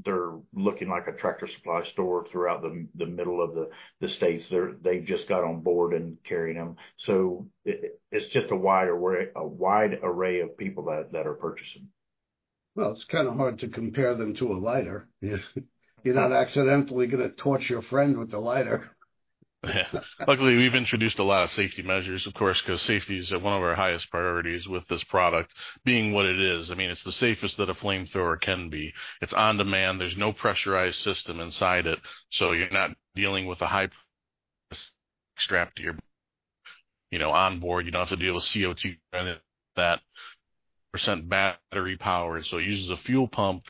they're 0.06 0.34
looking 0.54 0.90
like 0.90 1.08
a 1.08 1.14
tractor 1.14 1.48
supply 1.48 1.84
store 1.94 2.26
throughout 2.30 2.62
the 2.62 2.88
the 2.96 3.06
middle 3.06 3.42
of 3.42 3.56
the 3.56 3.70
the 4.02 4.10
states. 4.10 4.46
They're 4.50 4.74
they've 4.82 5.06
just 5.06 5.28
got 5.28 5.44
on 5.44 5.62
board 5.62 5.94
and 5.94 6.18
carrying 6.24 6.58
them. 6.58 6.76
So 6.98 7.48
it, 7.66 8.00
it's 8.12 8.32
just 8.34 8.52
a 8.52 8.56
wide 8.56 8.88
array 8.88 9.30
a 9.36 9.48
wide 9.48 10.00
array 10.04 10.42
of 10.42 10.58
people 10.58 10.86
that 10.86 11.12
that 11.14 11.26
are 11.28 11.34
purchasing. 11.34 11.88
Well, 12.76 12.92
it's 12.92 13.06
kind 13.06 13.28
of 13.28 13.36
hard 13.36 13.60
to 13.60 13.70
compare 13.70 14.14
them 14.14 14.36
to 14.36 14.52
a 14.52 14.54
lighter. 14.54 15.08
You're 16.04 16.16
not 16.16 16.32
accidentally 16.32 17.08
going 17.08 17.28
to 17.28 17.36
torch 17.36 17.70
your 17.70 17.82
friend 17.82 18.18
with 18.18 18.30
the 18.30 18.40
lighter. 18.40 18.92
Luckily, 20.28 20.56
we've 20.56 20.76
introduced 20.76 21.20
a 21.20 21.24
lot 21.24 21.44
of 21.44 21.52
safety 21.52 21.82
measures, 21.82 22.26
of 22.26 22.34
course, 22.34 22.62
because 22.62 22.82
safety 22.82 23.20
is 23.20 23.32
one 23.32 23.54
of 23.54 23.62
our 23.62 23.76
highest 23.76 24.10
priorities 24.10 24.68
with 24.68 24.88
this 24.88 25.04
product 25.04 25.54
being 25.86 26.14
what 26.14 26.26
it 26.26 26.40
is. 26.40 26.72
I 26.72 26.76
mean, 26.76 26.90
it's 26.90 27.04
the 27.04 27.12
safest 27.12 27.58
that 27.58 27.70
a 27.70 27.74
flamethrower 27.74 28.40
can 28.40 28.70
be. 28.70 28.94
It's 29.22 29.34
on 29.34 29.58
demand. 29.58 30.00
There's 30.00 30.18
no 30.18 30.34
pressurized 30.34 31.00
system 31.02 31.40
inside 31.40 31.88
it. 31.88 32.00
So 32.32 32.52
you're 32.52 32.72
not 32.72 32.92
dealing 33.16 33.46
with 33.48 33.62
a 33.62 33.68
high 33.68 33.90
strap 35.38 35.76
to 35.76 35.84
your, 35.84 35.96
you 37.12 37.20
know, 37.20 37.32
on 37.32 37.60
board. 37.60 37.86
You 37.86 37.92
don't 37.92 38.08
have 38.08 38.18
to 38.18 38.24
deal 38.24 38.36
with 38.36 38.44
CO2 38.44 38.98
and 39.14 39.40
that 39.76 40.00
percent 40.92 41.30
battery 41.30 41.98
powered. 41.98 42.46
So 42.46 42.58
it 42.58 42.66
uses 42.66 42.90
a 42.90 42.98
fuel 42.98 43.28
pump 43.28 43.64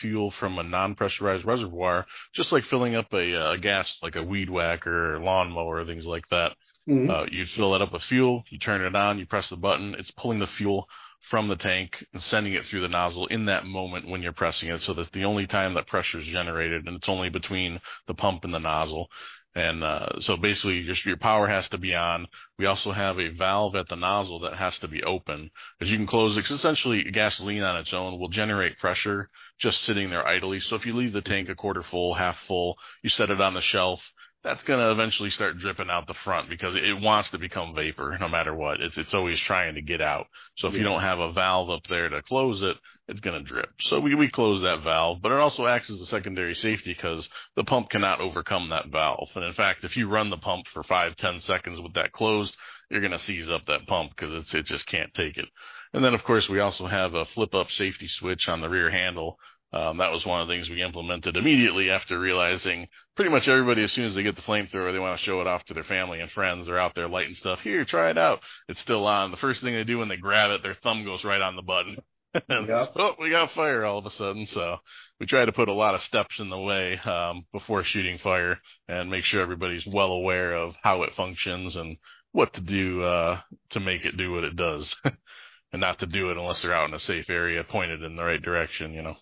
fuel 0.00 0.30
from 0.30 0.58
a 0.58 0.62
non-pressurized 0.62 1.44
reservoir, 1.44 2.06
just 2.34 2.52
like 2.52 2.64
filling 2.64 2.96
up 2.96 3.12
a, 3.12 3.52
a 3.52 3.58
gas, 3.58 3.96
like 4.02 4.16
a 4.16 4.22
weed 4.22 4.50
whacker 4.50 5.14
or 5.14 5.20
lawnmower, 5.20 5.84
things 5.84 6.06
like 6.06 6.28
that. 6.30 6.52
Mm-hmm. 6.88 7.10
Uh, 7.10 7.24
you 7.30 7.46
fill 7.46 7.74
it 7.74 7.82
up 7.82 7.92
with 7.92 8.02
fuel, 8.02 8.44
you 8.50 8.58
turn 8.58 8.82
it 8.82 8.96
on, 8.96 9.18
you 9.18 9.26
press 9.26 9.48
the 9.48 9.56
button, 9.56 9.94
it's 9.98 10.10
pulling 10.12 10.38
the 10.38 10.46
fuel 10.46 10.88
from 11.28 11.48
the 11.48 11.56
tank 11.56 12.04
and 12.12 12.22
sending 12.22 12.54
it 12.54 12.64
through 12.64 12.80
the 12.80 12.88
nozzle 12.88 13.26
in 13.26 13.44
that 13.46 13.66
moment 13.66 14.08
when 14.08 14.22
you're 14.22 14.32
pressing 14.32 14.70
it. 14.70 14.80
So 14.80 14.94
that's 14.94 15.10
the 15.10 15.24
only 15.24 15.46
time 15.46 15.74
that 15.74 15.86
pressure 15.86 16.18
is 16.18 16.26
generated, 16.26 16.86
and 16.86 16.96
it's 16.96 17.08
only 17.08 17.28
between 17.28 17.80
the 18.06 18.14
pump 18.14 18.44
and 18.44 18.54
the 18.54 18.58
nozzle. 18.58 19.08
And 19.54 19.82
uh, 19.82 20.20
so 20.20 20.36
basically, 20.36 20.78
your, 20.78 20.94
your 21.04 21.16
power 21.16 21.48
has 21.48 21.68
to 21.70 21.78
be 21.78 21.94
on. 21.94 22.26
We 22.58 22.66
also 22.66 22.92
have 22.92 23.18
a 23.18 23.30
valve 23.30 23.74
at 23.74 23.88
the 23.88 23.96
nozzle 23.96 24.40
that 24.40 24.56
has 24.56 24.78
to 24.78 24.88
be 24.88 25.02
open, 25.02 25.50
because 25.78 25.90
you 25.90 25.96
can 25.96 26.06
close 26.06 26.36
it. 26.36 26.42
Cause 26.42 26.58
essentially, 26.58 27.02
gasoline 27.10 27.62
on 27.62 27.76
its 27.76 27.92
own 27.92 28.18
will 28.20 28.28
generate 28.28 28.78
pressure 28.78 29.28
just 29.58 29.82
sitting 29.82 30.10
there 30.10 30.26
idly. 30.26 30.60
So 30.60 30.76
if 30.76 30.86
you 30.86 30.96
leave 30.96 31.12
the 31.12 31.20
tank 31.20 31.48
a 31.48 31.54
quarter 31.54 31.82
full, 31.82 32.14
half 32.14 32.36
full, 32.46 32.76
you 33.02 33.10
set 33.10 33.30
it 33.30 33.40
on 33.40 33.54
the 33.54 33.60
shelf, 33.60 34.00
that's 34.42 34.62
going 34.62 34.80
to 34.80 34.90
eventually 34.90 35.30
start 35.30 35.58
dripping 35.58 35.90
out 35.90 36.06
the 36.06 36.14
front 36.14 36.48
because 36.48 36.74
it 36.74 37.00
wants 37.00 37.30
to 37.30 37.38
become 37.38 37.74
vapor 37.74 38.16
no 38.18 38.28
matter 38.28 38.54
what. 38.54 38.80
It's 38.80 38.96
it's 38.96 39.12
always 39.12 39.38
trying 39.40 39.74
to 39.74 39.82
get 39.82 40.00
out. 40.00 40.26
So 40.56 40.68
if 40.68 40.74
yeah. 40.74 40.78
you 40.78 40.84
don't 40.84 41.02
have 41.02 41.18
a 41.18 41.32
valve 41.32 41.68
up 41.68 41.82
there 41.88 42.08
to 42.08 42.22
close 42.22 42.62
it, 42.62 42.76
it's 43.10 43.20
going 43.20 43.42
to 43.42 43.46
drip. 43.46 43.70
So 43.80 44.00
we 44.00 44.14
we 44.14 44.30
close 44.30 44.62
that 44.62 44.82
valve, 44.82 45.20
but 45.22 45.32
it 45.32 45.38
also 45.38 45.66
acts 45.66 45.90
as 45.90 46.00
a 46.00 46.06
secondary 46.06 46.54
safety 46.54 46.94
because 46.94 47.28
the 47.56 47.64
pump 47.64 47.90
cannot 47.90 48.20
overcome 48.20 48.70
that 48.70 48.88
valve. 48.88 49.28
And 49.34 49.44
in 49.44 49.52
fact, 49.52 49.84
if 49.84 49.96
you 49.96 50.08
run 50.08 50.30
the 50.30 50.36
pump 50.36 50.66
for 50.72 50.82
five 50.82 51.16
ten 51.16 51.40
seconds 51.40 51.80
with 51.80 51.94
that 51.94 52.12
closed, 52.12 52.56
you're 52.90 53.00
going 53.00 53.12
to 53.12 53.18
seize 53.18 53.50
up 53.50 53.66
that 53.66 53.86
pump 53.86 54.12
because 54.16 54.32
it's 54.32 54.54
it 54.54 54.66
just 54.66 54.86
can't 54.86 55.12
take 55.14 55.36
it. 55.36 55.46
And 55.92 56.04
then 56.04 56.14
of 56.14 56.24
course 56.24 56.48
we 56.48 56.60
also 56.60 56.86
have 56.86 57.14
a 57.14 57.24
flip 57.26 57.54
up 57.54 57.70
safety 57.70 58.08
switch 58.08 58.48
on 58.48 58.60
the 58.60 58.68
rear 58.68 58.90
handle 58.90 59.38
um, 59.72 59.98
that 59.98 60.10
was 60.10 60.26
one 60.26 60.40
of 60.40 60.48
the 60.48 60.54
things 60.54 60.68
we 60.68 60.82
implemented 60.82 61.36
immediately 61.36 61.90
after 61.90 62.18
realizing 62.18 62.88
pretty 63.14 63.30
much 63.30 63.46
everybody, 63.46 63.84
as 63.84 63.92
soon 63.92 64.06
as 64.06 64.14
they 64.16 64.22
get 64.24 64.34
the 64.34 64.42
flamethrower, 64.42 64.92
they 64.92 64.98
want 64.98 65.18
to 65.18 65.24
show 65.24 65.40
it 65.40 65.46
off 65.46 65.64
to 65.66 65.74
their 65.74 65.84
family 65.84 66.20
and 66.20 66.30
friends. 66.30 66.66
They're 66.66 66.78
out 66.78 66.96
there 66.96 67.08
lighting 67.08 67.36
stuff. 67.36 67.60
Here, 67.60 67.84
try 67.84 68.10
it 68.10 68.18
out. 68.18 68.40
It's 68.68 68.80
still 68.80 69.06
on. 69.06 69.30
The 69.30 69.36
first 69.36 69.62
thing 69.62 69.74
they 69.74 69.84
do 69.84 69.98
when 69.98 70.08
they 70.08 70.16
grab 70.16 70.50
it, 70.50 70.62
their 70.64 70.74
thumb 70.74 71.04
goes 71.04 71.22
right 71.22 71.40
on 71.40 71.54
the 71.54 71.62
button. 71.62 71.98
Yep. 72.34 72.44
Oh, 72.96 73.14
we 73.20 73.30
got 73.30 73.52
fire 73.52 73.84
all 73.84 73.98
of 73.98 74.06
a 74.06 74.10
sudden. 74.10 74.46
So 74.46 74.76
we 75.18 75.26
try 75.26 75.44
to 75.44 75.52
put 75.52 75.68
a 75.68 75.72
lot 75.72 75.94
of 75.94 76.02
steps 76.02 76.38
in 76.38 76.50
the 76.50 76.58
way 76.58 76.98
um, 76.98 77.46
before 77.52 77.84
shooting 77.84 78.18
fire 78.18 78.58
and 78.88 79.10
make 79.10 79.24
sure 79.24 79.40
everybody's 79.40 79.86
well 79.86 80.12
aware 80.12 80.54
of 80.54 80.74
how 80.82 81.02
it 81.02 81.14
functions 81.14 81.76
and 81.76 81.96
what 82.32 82.52
to 82.54 82.60
do 82.60 83.02
uh, 83.02 83.40
to 83.70 83.80
make 83.80 84.04
it 84.04 84.16
do 84.16 84.32
what 84.32 84.44
it 84.44 84.56
does, 84.56 84.94
and 85.72 85.80
not 85.80 85.98
to 85.98 86.06
do 86.06 86.30
it 86.30 86.36
unless 86.36 86.62
they're 86.62 86.74
out 86.74 86.88
in 86.88 86.94
a 86.94 87.00
safe 87.00 87.28
area, 87.28 87.64
pointed 87.64 88.02
in 88.02 88.16
the 88.16 88.22
right 88.22 88.40
direction. 88.40 88.94
You 88.94 89.02
know. 89.02 89.16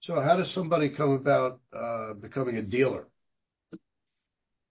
So 0.00 0.20
how 0.20 0.36
does 0.36 0.50
somebody 0.50 0.90
come 0.90 1.12
about 1.12 1.60
uh, 1.72 2.14
becoming 2.14 2.56
a 2.56 2.62
dealer? 2.62 3.06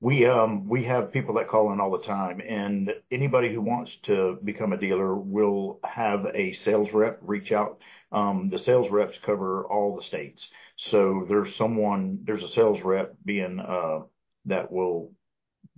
We 0.04 0.26
um 0.26 0.68
we 0.68 0.84
have 0.84 1.14
people 1.14 1.36
that 1.36 1.48
call 1.48 1.72
in 1.72 1.80
all 1.80 1.90
the 1.92 2.04
time, 2.04 2.42
and 2.42 2.94
anybody 3.10 3.54
who 3.54 3.62
wants 3.62 3.96
to 4.04 4.38
become 4.44 4.74
a 4.74 4.78
dealer 4.78 5.16
will 5.16 5.80
have 5.86 6.26
a 6.36 6.52
sales 6.52 6.92
rep 6.92 7.20
reach 7.22 7.54
out. 7.54 7.80
Um, 8.12 8.50
the 8.50 8.60
sales 8.60 8.92
reps 8.92 9.18
cover 9.26 9.64
all 9.64 9.96
the 9.96 10.04
states, 10.04 10.50
so 10.76 11.26
there's 11.30 11.56
someone 11.56 12.20
there's 12.26 12.44
a 12.44 12.50
sales 12.50 12.82
rep 12.82 13.16
being 13.24 13.62
uh, 13.62 14.02
that 14.44 14.70
will 14.70 15.14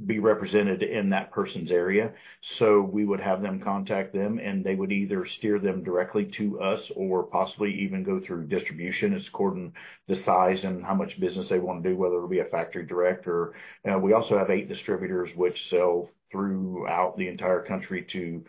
be 0.05 0.19
represented 0.19 0.83
in 0.83 1.09
that 1.09 1.31
person's 1.31 1.71
area. 1.71 2.11
So 2.57 2.81
we 2.81 3.05
would 3.05 3.21
have 3.21 3.41
them 3.41 3.61
contact 3.61 4.13
them 4.13 4.39
and 4.39 4.63
they 4.63 4.75
would 4.75 4.91
either 4.91 5.25
steer 5.25 5.57
them 5.57 5.83
directly 5.83 6.25
to 6.37 6.59
us 6.59 6.91
or 6.95 7.23
possibly 7.23 7.73
even 7.81 8.03
go 8.03 8.19
through 8.19 8.47
distribution. 8.47 9.13
It's 9.13 9.27
according 9.27 9.73
the 10.07 10.17
size 10.17 10.63
and 10.63 10.83
how 10.83 10.95
much 10.95 11.19
business 11.19 11.47
they 11.47 11.59
want 11.59 11.83
to 11.83 11.89
do, 11.89 11.95
whether 11.95 12.15
it'll 12.15 12.27
be 12.27 12.39
a 12.39 12.45
factory 12.45 12.85
direct 12.85 13.25
or 13.25 13.53
uh, 13.89 13.97
we 13.97 14.13
also 14.13 14.37
have 14.37 14.49
eight 14.49 14.67
distributors 14.67 15.29
which 15.35 15.69
sell 15.69 16.09
throughout 16.29 17.17
the 17.17 17.29
entire 17.29 17.61
country 17.61 18.05
to 18.11 18.43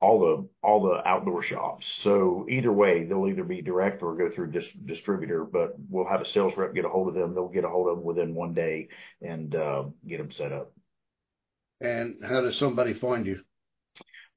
all 0.00 0.20
the 0.20 0.48
all 0.62 0.82
the 0.82 1.06
outdoor 1.08 1.42
shops. 1.42 1.86
So 2.02 2.46
either 2.48 2.72
way, 2.72 3.04
they'll 3.04 3.28
either 3.28 3.44
be 3.44 3.62
direct 3.62 4.02
or 4.02 4.16
go 4.16 4.30
through 4.30 4.50
dis- 4.50 4.64
distributor. 4.84 5.44
But 5.44 5.74
we'll 5.88 6.08
have 6.08 6.20
a 6.20 6.26
sales 6.26 6.52
rep 6.56 6.74
get 6.74 6.84
a 6.84 6.88
hold 6.88 7.08
of 7.08 7.14
them. 7.14 7.34
They'll 7.34 7.48
get 7.48 7.64
a 7.64 7.68
hold 7.68 7.88
of 7.88 7.96
them 7.96 8.04
within 8.04 8.34
one 8.34 8.54
day 8.54 8.88
and 9.22 9.54
uh, 9.54 9.84
get 10.06 10.18
them 10.18 10.30
set 10.30 10.52
up. 10.52 10.72
And 11.80 12.16
how 12.22 12.42
does 12.42 12.58
somebody 12.58 12.94
find 12.94 13.26
you? 13.26 13.40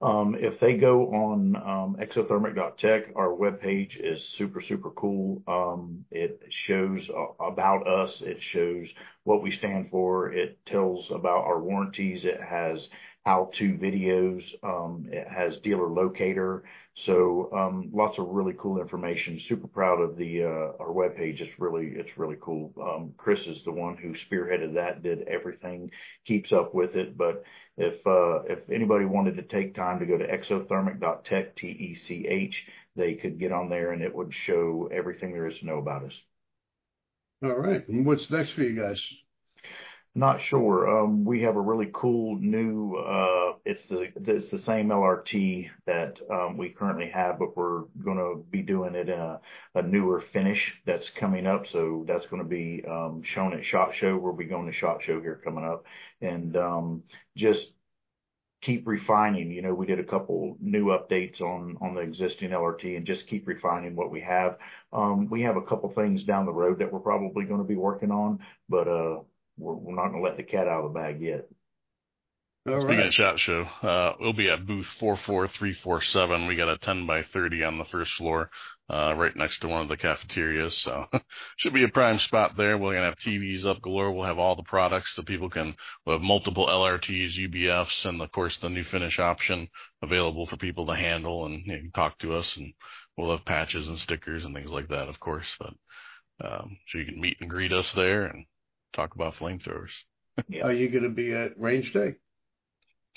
Um, 0.02 0.36
if 0.40 0.62
they 0.62 0.78
go 0.78 1.14
on 1.14 1.56
um, 1.58 1.98
exothermic.tech, 2.00 3.12
our 3.18 3.30
webpage 3.30 3.98
is 4.00 4.26
super, 4.38 4.62
super 4.62 4.92
cool. 4.92 5.44
Um, 5.46 6.06
it 6.10 6.42
shows 6.50 7.10
uh, 7.10 7.44
about 7.44 7.86
us. 7.86 8.22
It 8.22 8.38
shows 8.40 8.88
what 9.26 9.44
we 9.44 9.52
stand 9.52 9.90
for. 9.92 10.32
It 10.32 10.58
tells 10.66 11.12
about 11.12 11.44
our 11.44 11.60
warranties. 11.60 12.24
It 12.24 12.40
has 12.42 12.88
how-to 13.26 13.74
videos. 13.74 14.42
Um, 14.64 15.08
it 15.12 15.28
has 15.28 15.58
dealer 15.58 15.90
locator. 15.90 16.64
So 17.06 17.50
um, 17.56 17.90
lots 17.94 18.18
of 18.18 18.28
really 18.30 18.56
cool 18.58 18.82
information. 18.82 19.40
Super 19.48 19.68
proud 19.68 20.02
of 20.02 20.18
the 20.18 20.44
uh, 20.44 20.84
our 20.84 20.90
webpage. 20.90 21.40
It's 21.40 21.60
really 21.60 21.88
it's 21.96 22.18
really 22.18 22.38
cool. 22.42 22.74
Um, 22.82 23.14
Chris 23.18 23.40
is 23.42 23.62
the 23.64 23.72
one 23.72 23.96
who 23.98 24.14
spearheaded 24.14 24.74
that, 24.76 25.04
did 25.04 25.28
everything, 25.28 25.92
keeps 26.26 26.52
up 26.52 26.74
with 26.74 26.96
it. 26.96 27.18
But 27.18 27.44
if 27.78 28.06
uh, 28.06 28.44
if 28.44 28.70
anybody 28.70 29.06
wanted 29.06 29.36
to 29.38 29.44
take 29.44 29.76
time 29.76 30.00
to 30.00 30.06
go 30.06 30.18
to 30.18 30.28
exothermic.tech, 30.28 31.56
T 31.56 31.68
E 31.68 31.96
C 31.96 32.28
H, 32.28 32.66
they 32.96 33.14
could 33.14 33.40
get 33.40 33.52
on 33.52 33.70
there 33.70 33.92
and 33.92 34.02
it 34.02 34.14
would 34.14 34.34
show 34.46 34.90
everything 34.92 35.32
there 35.32 35.48
is 35.48 35.60
to 35.60 35.66
know 35.66 35.78
about 35.78 36.04
us. 36.04 36.14
All 37.44 37.56
right. 37.56 37.84
What's 37.88 38.30
next 38.30 38.52
for 38.52 38.64
you 38.64 38.82
guys? 38.82 39.02
Not 40.20 40.42
sure. 40.42 41.00
Um, 41.00 41.24
we 41.24 41.44
have 41.44 41.56
a 41.56 41.62
really 41.62 41.90
cool 41.94 42.38
new, 42.40 42.98
uh, 42.98 43.54
it's 43.64 43.80
the 43.90 44.12
it's 44.18 44.52
the 44.52 44.60
same 44.66 44.90
LRT 44.90 45.70
that 45.86 46.20
um, 46.30 46.58
we 46.58 46.72
currently 46.72 47.10
have, 47.10 47.40
but 47.40 47.56
we're 47.56 47.84
gonna 48.04 48.36
be 48.52 48.62
doing 48.62 48.96
it 48.96 49.08
in 49.08 49.18
a 49.18 49.82
newer 49.82 50.22
finish 50.34 50.74
that's 50.86 51.10
coming 51.18 51.48
up. 51.48 51.64
So 51.72 52.04
that's 52.06 52.26
gonna 52.26 52.44
be 52.44 52.84
um, 52.86 53.22
shown 53.24 53.54
at 53.54 53.64
SHOT 53.64 53.96
Show. 53.96 54.18
We'll 54.18 54.34
be 54.34 54.44
going 54.44 54.66
to 54.70 54.74
SHOT 54.78 55.04
Show 55.04 55.22
here 55.22 55.40
coming 55.42 55.64
up. 55.64 55.86
And 56.20 57.02
just 57.38 57.68
keep 58.62 58.86
refining. 58.86 59.52
You 59.52 59.62
know, 59.62 59.74
we 59.74 59.86
did 59.86 60.02
a 60.02 60.04
couple 60.04 60.58
new 60.60 60.88
updates 60.88 61.40
on 61.40 61.78
the 61.96 62.02
existing 62.02 62.50
LRT 62.50 62.98
and 62.98 63.06
just 63.06 63.26
keep 63.28 63.48
refining 63.48 63.96
what 63.96 64.12
we 64.12 64.20
have. 64.20 64.58
We 65.30 65.44
have 65.44 65.56
a 65.56 65.62
couple 65.62 65.94
things 65.94 66.26
down 66.26 66.46
the 66.46 66.52
road 66.52 66.80
that 66.80 66.92
we're 66.92 67.00
probably 67.00 67.46
gonna 67.46 67.64
be 67.64 67.78
working 67.78 68.12
on, 68.12 68.40
but 68.68 69.26
we're 69.60 69.96
not 69.96 70.10
gonna 70.10 70.24
let 70.24 70.38
the 70.38 70.44
cat 70.44 70.68
out 70.68 70.86
of 70.86 70.94
the 70.94 71.00
bag 71.00 71.22
yet. 71.22 71.46
All 72.68 72.76
right. 72.76 72.84
Speaking 72.84 73.08
of 73.08 73.14
SHOT 73.14 73.40
Show, 73.40 73.62
uh, 73.84 74.14
we'll 74.20 74.34
be 74.34 74.50
at 74.50 74.68
booth 74.68 74.88
44347. 75.00 76.46
We 76.46 76.56
got 76.56 76.70
a 76.70 76.78
10 76.78 77.08
by 77.08 77.24
30 77.24 77.64
on 77.64 77.78
the 77.78 77.86
first 77.86 78.12
floor, 78.14 78.50
uh, 78.92 79.14
right 79.16 79.36
next 79.36 79.60
to 79.62 79.68
one 79.68 79.82
of 79.82 79.88
the 79.88 79.98
cafeterias. 79.98 80.78
So 80.78 81.06
should 81.58 81.74
be 81.74 81.84
a 81.84 81.90
prime 81.90 82.20
spot 82.20 82.58
there. 82.58 82.78
We're 82.78 82.94
gonna 82.94 83.06
have 83.06 83.18
TVs 83.18 83.66
up 83.66 83.82
galore. 83.82 84.12
We'll 84.12 84.26
have 84.26 84.40
all 84.40 84.56
the 84.56 84.64
products 84.64 85.16
so 85.16 85.24
people 85.24 85.50
can. 85.50 85.76
We'll 86.06 86.18
have 86.18 86.22
multiple 86.22 86.68
LRTs, 86.68 87.38
UBFs, 87.38 88.06
and 88.06 88.22
of 88.22 88.32
course, 88.32 88.58
the 88.58 88.70
new 88.70 88.84
finish 88.84 89.20
option 89.20 89.70
available 90.02 90.46
for 90.46 90.58
people 90.58 90.86
to 90.88 90.96
handle 90.96 91.46
and, 91.46 91.66
you 91.66 91.74
know, 91.74 91.90
talk 91.96 92.20
to 92.20 92.36
us, 92.36 92.56
and 92.58 92.74
we'll 93.18 93.32
have 93.32 93.46
patches 93.46 93.88
and 93.88 93.98
stickers 93.98 94.46
and 94.46 94.54
things 94.54 94.72
like 94.72 94.90
that, 94.90 95.08
of 95.08 95.20
course. 95.20 95.56
But, 95.60 95.74
so 96.42 96.98
you 96.98 97.06
can 97.06 97.20
meet 97.20 97.38
and 97.40 97.50
greet 97.50 97.74
us 97.74 97.92
there 97.94 98.26
and 98.26 98.46
talk 98.94 99.16
about 99.16 99.36
flamethrowers. 99.36 99.92
Are 100.64 100.74
you 100.74 100.90
gonna 100.90 101.10
be 101.10 101.34
at 101.34 101.60
Range 101.60 101.92
Day? 101.94 102.16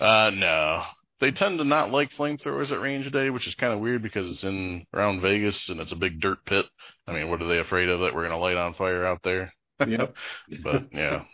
Uh, 0.00 0.30
no. 0.30 0.82
They 1.20 1.30
tend 1.30 1.58
to 1.58 1.64
not 1.64 1.90
like 1.90 2.10
flamethrowers 2.12 2.72
at 2.72 2.80
Range 2.80 3.10
Day, 3.12 3.30
which 3.30 3.46
is 3.46 3.54
kind 3.54 3.72
of 3.72 3.78
weird 3.78 4.02
because 4.02 4.28
it's 4.28 4.42
in 4.42 4.84
around 4.92 5.20
Vegas, 5.20 5.68
and 5.68 5.78
it's 5.78 5.92
a 5.92 5.96
big 5.96 6.20
dirt 6.20 6.44
pit. 6.44 6.66
I 7.06 7.12
mean, 7.12 7.30
what 7.30 7.40
are 7.40 7.48
they 7.48 7.58
afraid 7.58 7.88
of, 7.88 8.00
that 8.00 8.14
we're 8.14 8.24
gonna 8.24 8.40
light 8.40 8.56
on 8.56 8.74
fire 8.74 9.06
out 9.06 9.22
there? 9.22 9.52
Yep. 9.86 10.14
But, 10.62 10.88
yeah. 10.92 11.24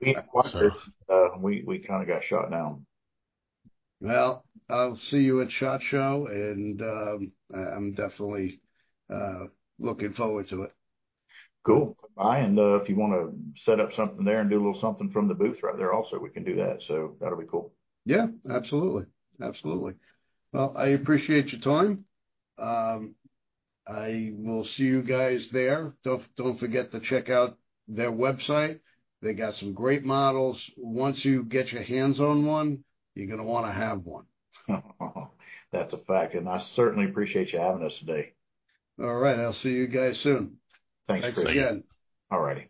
We 0.00 0.14
uh, 0.16 0.20
kind 1.86 2.02
of 2.02 2.08
got 2.08 2.24
shot 2.24 2.50
down. 2.50 2.86
Well, 4.00 4.44
I'll 4.68 4.96
see 5.10 5.18
you 5.18 5.42
at 5.42 5.52
SHOT 5.52 5.82
Show, 5.82 6.26
and 6.28 6.82
um, 6.82 7.32
I'm 7.54 7.92
definitely 7.92 8.60
uh, 9.12 9.44
looking 9.78 10.12
forward 10.14 10.48
to 10.48 10.62
it. 10.62 10.72
Cool. 11.64 11.96
Bye, 12.16 12.38
and 12.40 12.58
uh, 12.58 12.80
if 12.80 12.88
you 12.88 12.96
wanna 12.96 13.30
set 13.64 13.80
up 13.80 13.92
something 13.94 14.24
there 14.24 14.40
and 14.40 14.50
do 14.50 14.56
a 14.56 14.64
little 14.64 14.80
something 14.80 15.10
from 15.10 15.28
the 15.28 15.34
booth 15.34 15.62
right 15.62 15.76
there 15.76 15.92
also, 15.92 16.18
we 16.18 16.30
can 16.30 16.44
do 16.44 16.56
that. 16.56 16.82
So 16.86 17.16
that'll 17.20 17.38
be 17.38 17.46
cool. 17.46 17.72
Yeah, 18.04 18.26
absolutely. 18.50 19.04
Absolutely. 19.40 19.94
Well, 20.52 20.74
I 20.76 20.88
appreciate 20.88 21.52
your 21.52 21.60
time. 21.60 22.04
Um, 22.58 23.14
I 23.86 24.32
will 24.34 24.64
see 24.64 24.84
you 24.84 25.02
guys 25.02 25.48
there. 25.52 25.94
Don't 26.04 26.58
forget 26.58 26.92
to 26.92 27.00
check 27.00 27.30
out 27.30 27.58
their 27.88 28.12
website. 28.12 28.80
They 29.22 29.34
got 29.34 29.54
some 29.54 29.72
great 29.72 30.04
models. 30.04 30.62
Once 30.76 31.24
you 31.24 31.44
get 31.44 31.72
your 31.72 31.82
hands 31.82 32.20
on 32.20 32.44
one, 32.44 32.84
you're 33.14 33.28
gonna 33.28 33.48
wanna 33.48 33.72
have 33.72 34.02
one. 34.04 34.26
That's 35.72 35.92
a 35.92 35.98
fact, 35.98 36.34
and 36.34 36.48
I 36.48 36.58
certainly 36.74 37.08
appreciate 37.08 37.52
you 37.52 37.58
having 37.58 37.86
us 37.86 37.96
today. 37.98 38.32
All 39.00 39.14
right. 39.14 39.38
I'll 39.38 39.54
see 39.54 39.70
you 39.70 39.86
guys 39.86 40.18
soon. 40.20 40.58
Thanks, 41.08 41.24
Chris. 41.34 41.46
Thanks 41.46 41.50
again. 41.50 41.84
All 42.30 42.40
righty. 42.40 42.68